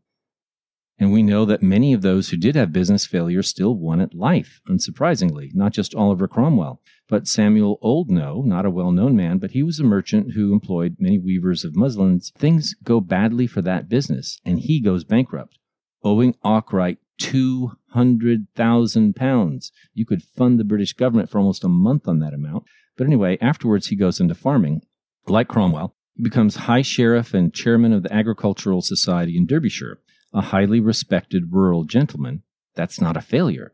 And 0.99 1.13
we 1.13 1.23
know 1.23 1.45
that 1.47 1.63
many 1.63 1.93
of 1.93 2.03
those 2.03 2.29
who 2.29 2.37
did 2.37 2.55
have 2.55 2.73
business 2.73 3.07
failure 3.07 3.43
still 3.43 3.75
won 3.75 4.01
at 4.01 4.15
life, 4.15 4.61
unsurprisingly, 4.69 5.51
not 5.53 5.73
just 5.73 5.95
Oliver 5.95 6.29
Cromwell, 6.29 6.81
but 7.09 7.27
Samuel 7.27 7.79
Oldknow, 7.83 8.45
not 8.45 8.67
a 8.67 8.71
well 8.71 8.93
known 8.93 9.17
man, 9.17 9.39
but 9.39 9.51
he 9.51 9.63
was 9.63 9.81
a 9.81 9.85
merchant 9.85 10.35
who 10.35 10.53
employed 10.53 10.97
many 10.99 11.19
weavers 11.19 11.65
of 11.65 11.75
muslins. 11.75 12.31
Things 12.39 12.75
go 12.85 13.01
badly 13.01 13.47
for 13.47 13.63
that 13.63 13.89
business, 13.89 14.41
and 14.45 14.61
he 14.61 14.81
goes 14.81 15.03
bankrupt, 15.03 15.59
owing 16.05 16.37
Arkwright 16.45 16.99
two 17.19 17.73
hundred 17.91 18.47
thousand 18.55 19.17
pounds. 19.17 19.73
You 19.95 20.07
could 20.07 20.23
fund 20.23 20.59
the 20.59 20.65
British 20.65 20.93
government 20.93 21.31
for 21.31 21.39
almost 21.39 21.65
a 21.65 21.69
month 21.69 22.07
on 22.07 22.21
that 22.21 22.35
amount. 22.35 22.65
But 22.97 23.07
anyway, 23.07 23.39
afterwards 23.41 23.89
he 23.89 23.97
goes 23.97 24.21
into 24.21 24.35
farming. 24.35 24.83
Like 25.27 25.49
Cromwell, 25.49 25.95
he 26.15 26.23
becomes 26.23 26.57
High 26.57 26.83
Sheriff 26.83 27.33
and 27.33 27.55
Chairman 27.55 27.93
of 27.93 28.03
the 28.03 28.13
Agricultural 28.13 28.83
Society 28.83 29.37
in 29.37 29.47
Derbyshire, 29.47 29.99
a 30.35 30.41
highly 30.41 30.81
respected 30.81 31.53
rural 31.53 31.85
gentleman. 31.85 32.43
That's 32.75 33.01
not 33.01 33.17
a 33.17 33.21
failure. 33.21 33.73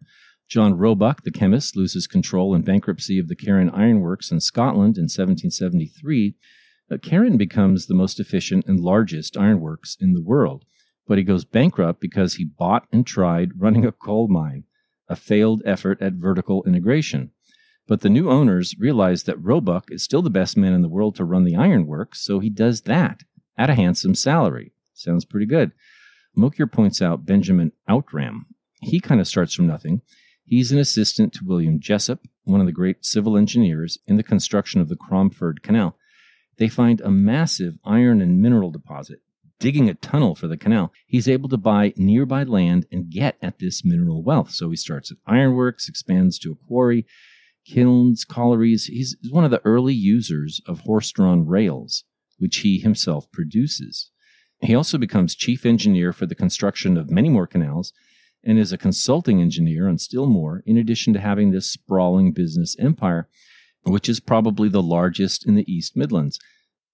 John 0.48 0.74
Roebuck, 0.74 1.24
the 1.24 1.30
chemist, 1.30 1.76
loses 1.76 2.06
control 2.06 2.54
in 2.54 2.62
bankruptcy 2.62 3.18
of 3.18 3.28
the 3.28 3.36
Carron 3.36 3.70
Ironworks 3.70 4.30
in 4.30 4.40
Scotland 4.40 4.96
in 4.96 5.04
1773. 5.04 6.36
But 6.88 7.02
Carron 7.02 7.36
becomes 7.36 7.86
the 7.86 7.94
most 7.94 8.18
efficient 8.18 8.64
and 8.66 8.80
largest 8.80 9.36
ironworks 9.36 9.96
in 10.00 10.14
the 10.14 10.22
world, 10.22 10.64
but 11.06 11.18
he 11.18 11.24
goes 11.24 11.44
bankrupt 11.44 12.00
because 12.00 12.34
he 12.34 12.46
bought 12.46 12.86
and 12.90 13.06
tried 13.06 13.60
running 13.60 13.84
a 13.84 13.92
coal 13.92 14.26
mine, 14.28 14.64
a 15.06 15.16
failed 15.16 15.60
effort 15.66 16.00
at 16.00 16.14
vertical 16.14 16.64
integration. 16.64 17.32
But 17.88 18.02
the 18.02 18.10
new 18.10 18.30
owners 18.30 18.76
realize 18.78 19.22
that 19.24 19.42
Roebuck 19.42 19.90
is 19.90 20.04
still 20.04 20.20
the 20.20 20.30
best 20.30 20.58
man 20.58 20.74
in 20.74 20.82
the 20.82 20.88
world 20.88 21.16
to 21.16 21.24
run 21.24 21.44
the 21.44 21.56
ironworks, 21.56 22.20
so 22.20 22.38
he 22.38 22.50
does 22.50 22.82
that 22.82 23.22
at 23.56 23.70
a 23.70 23.74
handsome 23.74 24.14
salary. 24.14 24.72
Sounds 24.92 25.24
pretty 25.24 25.46
good. 25.46 25.72
Mokyr 26.36 26.70
points 26.70 27.00
out 27.00 27.24
Benjamin 27.24 27.72
Outram. 27.88 28.46
He 28.82 29.00
kind 29.00 29.20
of 29.20 29.26
starts 29.26 29.54
from 29.54 29.66
nothing. 29.66 30.02
He's 30.44 30.70
an 30.70 30.78
assistant 30.78 31.32
to 31.34 31.44
William 31.44 31.80
Jessop, 31.80 32.20
one 32.44 32.60
of 32.60 32.66
the 32.66 32.72
great 32.72 33.04
civil 33.04 33.36
engineers, 33.36 33.98
in 34.06 34.16
the 34.16 34.22
construction 34.22 34.80
of 34.80 34.88
the 34.88 34.96
Cromford 34.96 35.62
Canal. 35.62 35.96
They 36.58 36.68
find 36.68 37.00
a 37.00 37.10
massive 37.10 37.78
iron 37.84 38.20
and 38.20 38.40
mineral 38.40 38.70
deposit. 38.70 39.20
Digging 39.58 39.88
a 39.88 39.94
tunnel 39.94 40.34
for 40.34 40.46
the 40.46 40.56
canal, 40.56 40.92
he's 41.06 41.26
able 41.26 41.48
to 41.48 41.56
buy 41.56 41.92
nearby 41.96 42.44
land 42.44 42.86
and 42.92 43.10
get 43.10 43.36
at 43.42 43.58
this 43.58 43.84
mineral 43.84 44.22
wealth. 44.22 44.50
So 44.50 44.70
he 44.70 44.76
starts 44.76 45.10
at 45.10 45.18
ironworks, 45.26 45.88
expands 45.88 46.38
to 46.40 46.52
a 46.52 46.66
quarry, 46.66 47.06
kilns, 47.68 48.24
collieries. 48.24 48.86
He's 48.86 49.16
one 49.30 49.44
of 49.44 49.50
the 49.50 49.62
early 49.64 49.94
users 49.94 50.60
of 50.66 50.80
horse 50.80 51.10
drawn 51.12 51.46
rails, 51.46 52.04
which 52.38 52.58
he 52.58 52.78
himself 52.78 53.30
produces. 53.30 54.10
He 54.60 54.74
also 54.74 54.98
becomes 54.98 55.36
chief 55.36 55.64
engineer 55.64 56.12
for 56.12 56.26
the 56.26 56.34
construction 56.34 56.96
of 56.96 57.10
many 57.10 57.28
more 57.28 57.46
canals 57.46 57.92
and 58.44 58.58
is 58.58 58.72
a 58.72 58.78
consulting 58.78 59.40
engineer 59.40 59.88
on 59.88 59.98
still 59.98 60.26
more, 60.26 60.62
in 60.66 60.76
addition 60.76 61.12
to 61.12 61.20
having 61.20 61.50
this 61.50 61.70
sprawling 61.70 62.32
business 62.32 62.76
empire, 62.78 63.28
which 63.82 64.08
is 64.08 64.20
probably 64.20 64.68
the 64.68 64.82
largest 64.82 65.46
in 65.46 65.54
the 65.54 65.70
East 65.70 65.96
Midlands. 65.96 66.38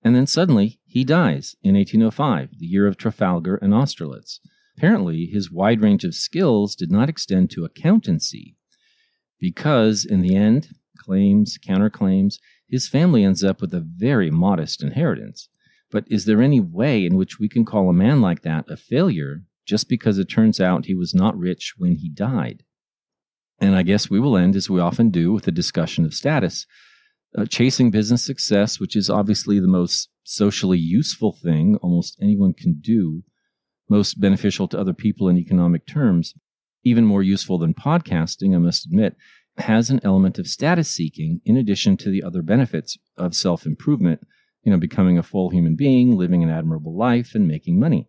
And 0.03 0.15
then 0.15 0.27
suddenly 0.27 0.81
he 0.85 1.05
dies 1.05 1.57
in 1.63 1.75
1805, 1.75 2.59
the 2.59 2.67
year 2.67 2.87
of 2.87 2.97
Trafalgar 2.97 3.57
and 3.57 3.73
Austerlitz. 3.73 4.41
Apparently, 4.77 5.27
his 5.27 5.51
wide 5.51 5.81
range 5.81 6.05
of 6.05 6.15
skills 6.15 6.75
did 6.75 6.91
not 6.91 7.09
extend 7.09 7.51
to 7.51 7.65
accountancy, 7.65 8.57
because 9.45 10.07
in 10.07 10.23
the 10.23 10.35
end, 10.35 10.71
claims, 10.97 11.59
counterclaims, 11.59 12.39
his 12.67 12.89
family 12.89 13.23
ends 13.23 13.45
up 13.45 13.61
with 13.61 13.75
a 13.75 13.87
very 13.87 14.31
modest 14.31 14.83
inheritance. 14.83 15.51
But 15.91 16.07
is 16.09 16.25
there 16.25 16.41
any 16.41 16.61
way 16.61 17.05
in 17.05 17.15
which 17.15 17.39
we 17.39 17.47
can 17.47 17.67
call 17.67 17.91
a 17.91 17.93
man 17.93 18.23
like 18.23 18.41
that 18.41 18.65
a 18.71 18.77
failure 18.79 19.43
just 19.67 19.87
because 19.87 20.17
it 20.17 20.31
turns 20.31 20.61
out 20.61 20.87
he 20.87 20.95
was 20.95 21.15
not 21.15 21.37
rich 21.37 21.75
when 21.77 21.97
he 21.97 22.09
died? 22.09 22.63
And 23.61 23.77
I 23.77 23.83
guess 23.83 24.09
we 24.09 24.19
will 24.19 24.39
end, 24.39 24.57
as 24.57 24.71
we 24.71 24.81
often 24.81 25.11
do, 25.11 25.31
with 25.31 25.47
a 25.47 25.53
discussion 25.53 26.07
of 26.07 26.15
status. 26.15 26.65
Uh, 27.37 27.45
chasing 27.45 27.91
business 27.91 28.25
success, 28.25 28.81
which 28.81 28.97
is 28.97 29.11
obviously 29.11 29.61
the 29.61 29.69
most 29.69 30.09
socially 30.23 30.79
useful 30.79 31.33
thing 31.35 31.77
almost 31.83 32.17
anyone 32.19 32.55
can 32.55 32.79
do, 32.81 33.25
most 33.91 34.19
beneficial 34.19 34.69
to 34.69 34.81
other 34.81 34.95
people 34.95 35.29
in 35.29 35.37
economic 35.37 35.87
terms, 35.87 36.33
even 36.85 37.05
more 37.05 37.23
useful 37.23 37.59
than 37.59 37.75
podcasting, 37.75 38.55
I 38.55 38.59
must 38.59 38.87
admit, 38.87 39.17
has 39.59 39.91
an 39.91 40.01
element 40.03 40.39
of 40.39 40.47
status 40.47 40.91
seeking 40.91 41.41
in 41.45 41.57
addition 41.57 41.97
to 41.99 42.11
the 42.11 42.23
other 42.23 42.43
benefits 42.43 42.99
of 43.17 43.35
self 43.35 43.67
improvement, 43.67 44.21
you 44.63 44.73
know, 44.73 44.79
becoming 44.79 45.19
a 45.19 45.23
full 45.23 45.51
human 45.51 45.77
being, 45.77 46.17
living 46.17 46.43
an 46.43 46.51
admirable 46.51 46.97
life, 46.97 47.35
and 47.35 47.47
making 47.49 47.79
money. 47.79 48.09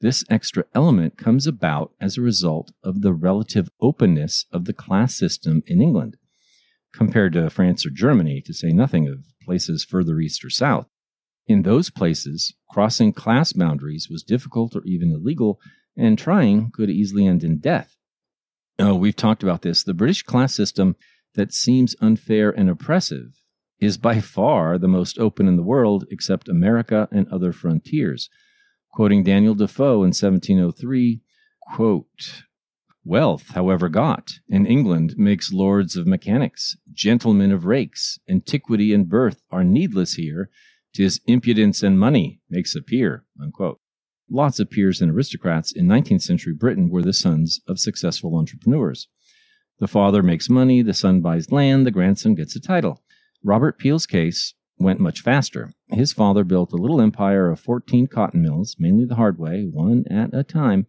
This 0.00 0.24
extra 0.28 0.64
element 0.74 1.16
comes 1.16 1.46
about 1.46 1.92
as 2.00 2.18
a 2.18 2.22
result 2.22 2.72
of 2.82 3.00
the 3.00 3.12
relative 3.12 3.70
openness 3.80 4.44
of 4.52 4.64
the 4.64 4.72
class 4.72 5.14
system 5.14 5.62
in 5.66 5.80
England, 5.80 6.16
compared 6.92 7.32
to 7.34 7.48
France 7.48 7.86
or 7.86 7.90
Germany, 7.90 8.42
to 8.42 8.52
say 8.52 8.70
nothing 8.70 9.08
of 9.08 9.24
places 9.42 9.84
further 9.84 10.20
east 10.20 10.44
or 10.44 10.50
south. 10.50 10.88
In 11.46 11.62
those 11.62 11.90
places, 11.90 12.54
crossing 12.70 13.12
class 13.12 13.52
boundaries 13.52 14.08
was 14.10 14.22
difficult 14.22 14.74
or 14.74 14.82
even 14.84 15.12
illegal, 15.12 15.60
and 15.96 16.18
trying 16.18 16.70
could 16.72 16.90
easily 16.90 17.26
end 17.26 17.44
in 17.44 17.58
death. 17.58 17.96
Oh, 18.78 18.94
we've 18.94 19.16
talked 19.16 19.42
about 19.42 19.62
this. 19.62 19.82
The 19.82 19.94
British 19.94 20.22
class 20.22 20.54
system 20.54 20.96
that 21.34 21.52
seems 21.52 21.94
unfair 22.00 22.50
and 22.50 22.68
oppressive 22.68 23.40
is 23.80 23.98
by 23.98 24.20
far 24.20 24.78
the 24.78 24.88
most 24.88 25.18
open 25.18 25.46
in 25.46 25.56
the 25.56 25.62
world, 25.62 26.06
except 26.10 26.48
America 26.48 27.08
and 27.12 27.28
other 27.28 27.52
frontiers. 27.52 28.30
Quoting 28.92 29.24
Daniel 29.24 29.54
Defoe 29.54 30.02
in 30.02 30.12
1703, 30.12 31.20
quote, 31.74 32.44
Wealth, 33.04 33.50
however 33.50 33.90
got, 33.90 34.38
in 34.48 34.64
England 34.64 35.14
makes 35.18 35.52
lords 35.52 35.94
of 35.94 36.06
mechanics, 36.06 36.76
gentlemen 36.92 37.52
of 37.52 37.66
rakes. 37.66 38.18
Antiquity 38.28 38.94
and 38.94 39.08
birth 39.08 39.42
are 39.50 39.64
needless 39.64 40.14
here. 40.14 40.48
Tis 40.94 41.20
impudence 41.26 41.82
and 41.82 41.98
money 41.98 42.40
makes 42.48 42.74
a 42.74 42.80
peer. 42.80 43.24
Unquote. 43.40 43.80
Lots 44.30 44.58
of 44.58 44.70
peers 44.70 45.00
and 45.00 45.10
aristocrats 45.10 45.72
in 45.72 45.86
19th 45.86 46.22
century 46.22 46.54
Britain 46.54 46.88
were 46.88 47.02
the 47.02 47.12
sons 47.12 47.60
of 47.68 47.78
successful 47.78 48.36
entrepreneurs. 48.36 49.08
The 49.80 49.88
father 49.88 50.22
makes 50.22 50.48
money, 50.48 50.82
the 50.82 50.94
son 50.94 51.20
buys 51.20 51.52
land, 51.52 51.86
the 51.86 51.90
grandson 51.90 52.34
gets 52.34 52.56
a 52.56 52.60
title. 52.60 53.02
Robert 53.42 53.78
Peel's 53.78 54.06
case 54.06 54.54
went 54.78 55.00
much 55.00 55.20
faster. 55.20 55.72
His 55.88 56.12
father 56.12 56.44
built 56.44 56.72
a 56.72 56.76
little 56.76 57.00
empire 57.00 57.50
of 57.50 57.60
14 57.60 58.06
cotton 58.06 58.42
mills, 58.42 58.76
mainly 58.78 59.04
the 59.04 59.16
hard 59.16 59.38
way, 59.38 59.68
one 59.70 60.04
at 60.10 60.32
a 60.32 60.42
time. 60.42 60.86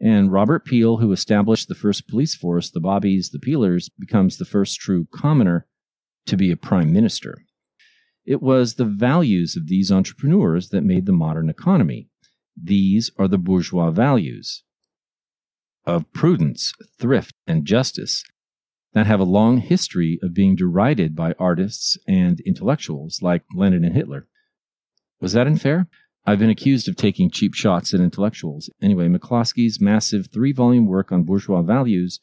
And 0.00 0.30
Robert 0.30 0.64
Peel, 0.64 0.98
who 0.98 1.12
established 1.12 1.68
the 1.68 1.74
first 1.74 2.08
police 2.08 2.34
force, 2.34 2.70
the 2.70 2.80
Bobbies, 2.80 3.30
the 3.30 3.38
Peelers, 3.38 3.88
becomes 3.98 4.36
the 4.36 4.44
first 4.44 4.78
true 4.78 5.06
commoner 5.14 5.66
to 6.26 6.36
be 6.36 6.50
a 6.50 6.56
prime 6.56 6.92
minister. 6.92 7.38
It 8.26 8.42
was 8.42 8.74
the 8.74 8.84
values 8.84 9.56
of 9.56 9.68
these 9.68 9.92
entrepreneurs 9.92 10.70
that 10.70 10.82
made 10.82 11.06
the 11.06 11.12
modern 11.12 11.48
economy. 11.48 12.08
These 12.60 13.10
are 13.18 13.28
the 13.28 13.38
bourgeois 13.38 13.90
values 13.90 14.62
of 15.86 16.10
prudence, 16.12 16.72
thrift, 16.98 17.34
and 17.46 17.64
justice 17.64 18.24
that 18.92 19.06
have 19.06 19.20
a 19.20 19.24
long 19.24 19.58
history 19.58 20.18
of 20.22 20.34
being 20.34 20.56
derided 20.56 21.14
by 21.16 21.34
artists 21.38 21.98
and 22.06 22.40
intellectuals 22.40 23.20
like 23.20 23.42
Lenin 23.54 23.84
and 23.84 23.94
Hitler. 23.94 24.28
Was 25.20 25.32
that 25.32 25.46
unfair? 25.46 25.88
I've 26.26 26.38
been 26.38 26.50
accused 26.50 26.88
of 26.88 26.96
taking 26.96 27.30
cheap 27.30 27.54
shots 27.54 27.92
at 27.92 28.00
intellectuals. 28.00 28.70
Anyway, 28.80 29.08
McCloskey's 29.08 29.80
massive 29.80 30.28
three 30.32 30.52
volume 30.52 30.86
work 30.86 31.12
on 31.12 31.24
bourgeois 31.24 31.60
values 31.60 32.18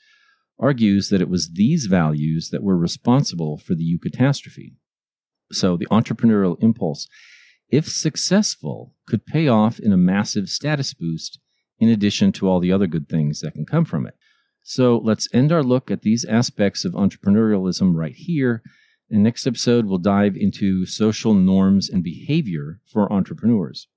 argues 0.59 1.09
that 1.09 1.21
it 1.21 1.29
was 1.29 1.51
these 1.53 1.85
values 1.85 2.49
that 2.49 2.63
were 2.63 2.77
responsible 2.77 3.57
for 3.57 3.75
the 3.75 3.83
eucatastrophe. 3.83 4.73
So 5.51 5.75
the 5.75 5.87
entrepreneurial 5.87 6.57
impulse 6.61 7.07
if 7.71 7.87
successful, 7.87 8.93
could 9.07 9.25
pay 9.25 9.47
off 9.47 9.79
in 9.79 9.93
a 9.93 9.97
massive 9.97 10.49
status 10.49 10.93
boost 10.93 11.39
in 11.79 11.89
addition 11.89 12.31
to 12.33 12.47
all 12.47 12.59
the 12.59 12.71
other 12.71 12.87
good 12.87 13.09
things 13.09 13.39
that 13.39 13.53
can 13.53 13.65
come 13.65 13.85
from 13.85 14.05
it. 14.05 14.15
So 14.61 15.01
let's 15.03 15.27
end 15.33 15.51
our 15.51 15.63
look 15.63 15.89
at 15.89 16.03
these 16.03 16.25
aspects 16.25 16.85
of 16.85 16.93
entrepreneurialism 16.93 17.95
right 17.95 18.13
here. 18.13 18.61
And 19.09 19.23
next 19.23 19.47
episode, 19.47 19.85
we'll 19.85 19.97
dive 19.97 20.35
into 20.35 20.85
social 20.85 21.33
norms 21.33 21.89
and 21.89 22.03
behavior 22.03 22.79
for 22.85 23.11
entrepreneurs. 23.11 23.87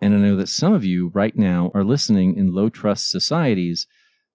And 0.00 0.14
I 0.14 0.18
know 0.18 0.36
that 0.36 0.48
some 0.48 0.72
of 0.72 0.84
you 0.84 1.10
right 1.12 1.36
now 1.36 1.70
are 1.74 1.84
listening 1.84 2.36
in 2.36 2.54
low 2.54 2.68
trust 2.68 3.10
societies 3.10 3.86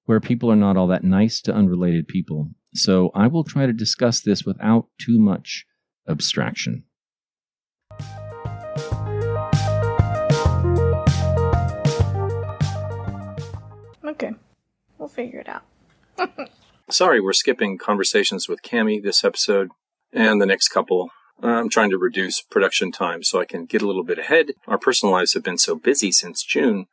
where 0.06 0.20
people 0.20 0.52
are 0.52 0.56
not 0.56 0.78
all 0.78 0.88
that 0.88 1.04
nice 1.04 1.42
to 1.42 1.56
unrelated 1.56 2.08
people. 2.08 2.52
So 2.74 3.10
I 3.16 3.28
will 3.28 3.44
try 3.44 3.66
to 3.66 3.74
discuss 3.74 4.22
this 4.22 4.44
without 4.44 4.88
too 5.00 5.18
much 5.18 5.66
abstraction. 6.08 6.84
Okay. 14.16 14.34
We'll 14.98 15.10
figure 15.10 15.40
it 15.40 15.50
out. 15.50 15.64
Sorry, 16.90 17.20
we're 17.20 17.34
skipping 17.34 17.78
conversations 17.78 18.48
with 18.48 18.62
Cami 18.62 19.04
this 19.04 19.24
episode 19.26 19.72
and 20.14 20.42
the 20.42 20.46
next 20.46 20.70
couple. 20.70 21.10
I'm 21.44 21.70
trying 21.70 21.90
to 21.90 21.98
reduce 21.98 22.40
production 22.40 22.94
time 22.94 23.24
so 23.24 23.42
I 23.42 23.46
can 23.46 23.66
get 23.66 23.82
a 23.82 23.88
little 23.88 24.06
bit 24.06 24.18
ahead. 24.18 24.52
Our 24.68 24.78
personal 24.78 25.12
lives 25.12 25.34
have 25.34 25.44
been 25.44 25.58
so 25.58 25.76
busy 25.76 26.14
since 26.14 26.44
June 26.44 26.86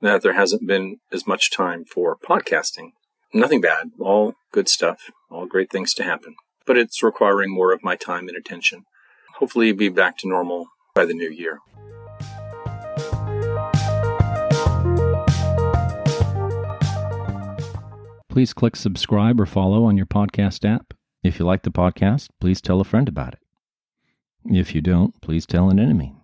that 0.00 0.22
there 0.22 0.32
hasn't 0.32 0.66
been 0.66 0.98
as 1.12 1.26
much 1.26 1.50
time 1.50 1.84
for 1.84 2.16
podcasting. 2.16 2.92
Nothing 3.34 3.60
bad, 3.60 3.90
all 3.98 4.34
good 4.50 4.68
stuff, 4.68 5.10
all 5.30 5.46
great 5.46 5.70
things 5.70 5.92
to 5.94 6.04
happen. 6.04 6.36
But 6.66 6.78
it's 6.78 7.02
requiring 7.02 7.50
more 7.50 7.72
of 7.72 7.84
my 7.84 7.96
time 7.96 8.28
and 8.28 8.36
attention. 8.36 8.84
Hopefully, 9.36 9.72
be 9.72 9.90
back 9.90 10.16
to 10.18 10.28
normal 10.28 10.68
by 10.94 11.04
the 11.04 11.14
new 11.14 11.30
year. 11.30 11.58
Please 18.32 18.52
click 18.54 18.74
subscribe 18.76 19.38
or 19.38 19.44
follow 19.44 19.84
on 19.84 19.98
your 19.98 20.06
podcast 20.06 20.64
app. 20.64 20.94
If 21.22 21.38
you 21.38 21.44
like 21.44 21.64
the 21.64 21.70
podcast, 21.70 22.30
please 22.40 22.62
tell 22.62 22.80
a 22.80 22.84
friend 22.84 23.06
about 23.06 23.34
it. 23.34 23.40
If 24.46 24.74
you 24.74 24.80
don't, 24.80 25.20
please 25.20 25.44
tell 25.44 25.68
an 25.68 25.78
enemy. 25.78 26.14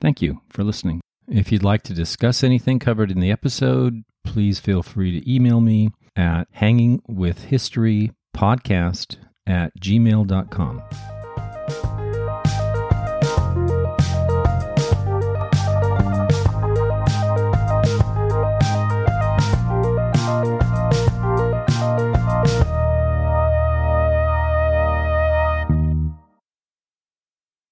Thank 0.00 0.20
you 0.20 0.40
for 0.50 0.64
listening. 0.64 1.00
If 1.28 1.52
you'd 1.52 1.62
like 1.62 1.84
to 1.84 1.94
discuss 1.94 2.42
anything 2.42 2.80
covered 2.80 3.12
in 3.12 3.20
the 3.20 3.30
episode, 3.30 4.02
please 4.24 4.58
feel 4.58 4.82
free 4.82 5.20
to 5.20 5.32
email 5.32 5.60
me 5.60 5.90
at 6.16 6.52
hangingwithhistorypodcast 6.54 9.16
at 9.46 9.80
gmail.com. 9.80 10.82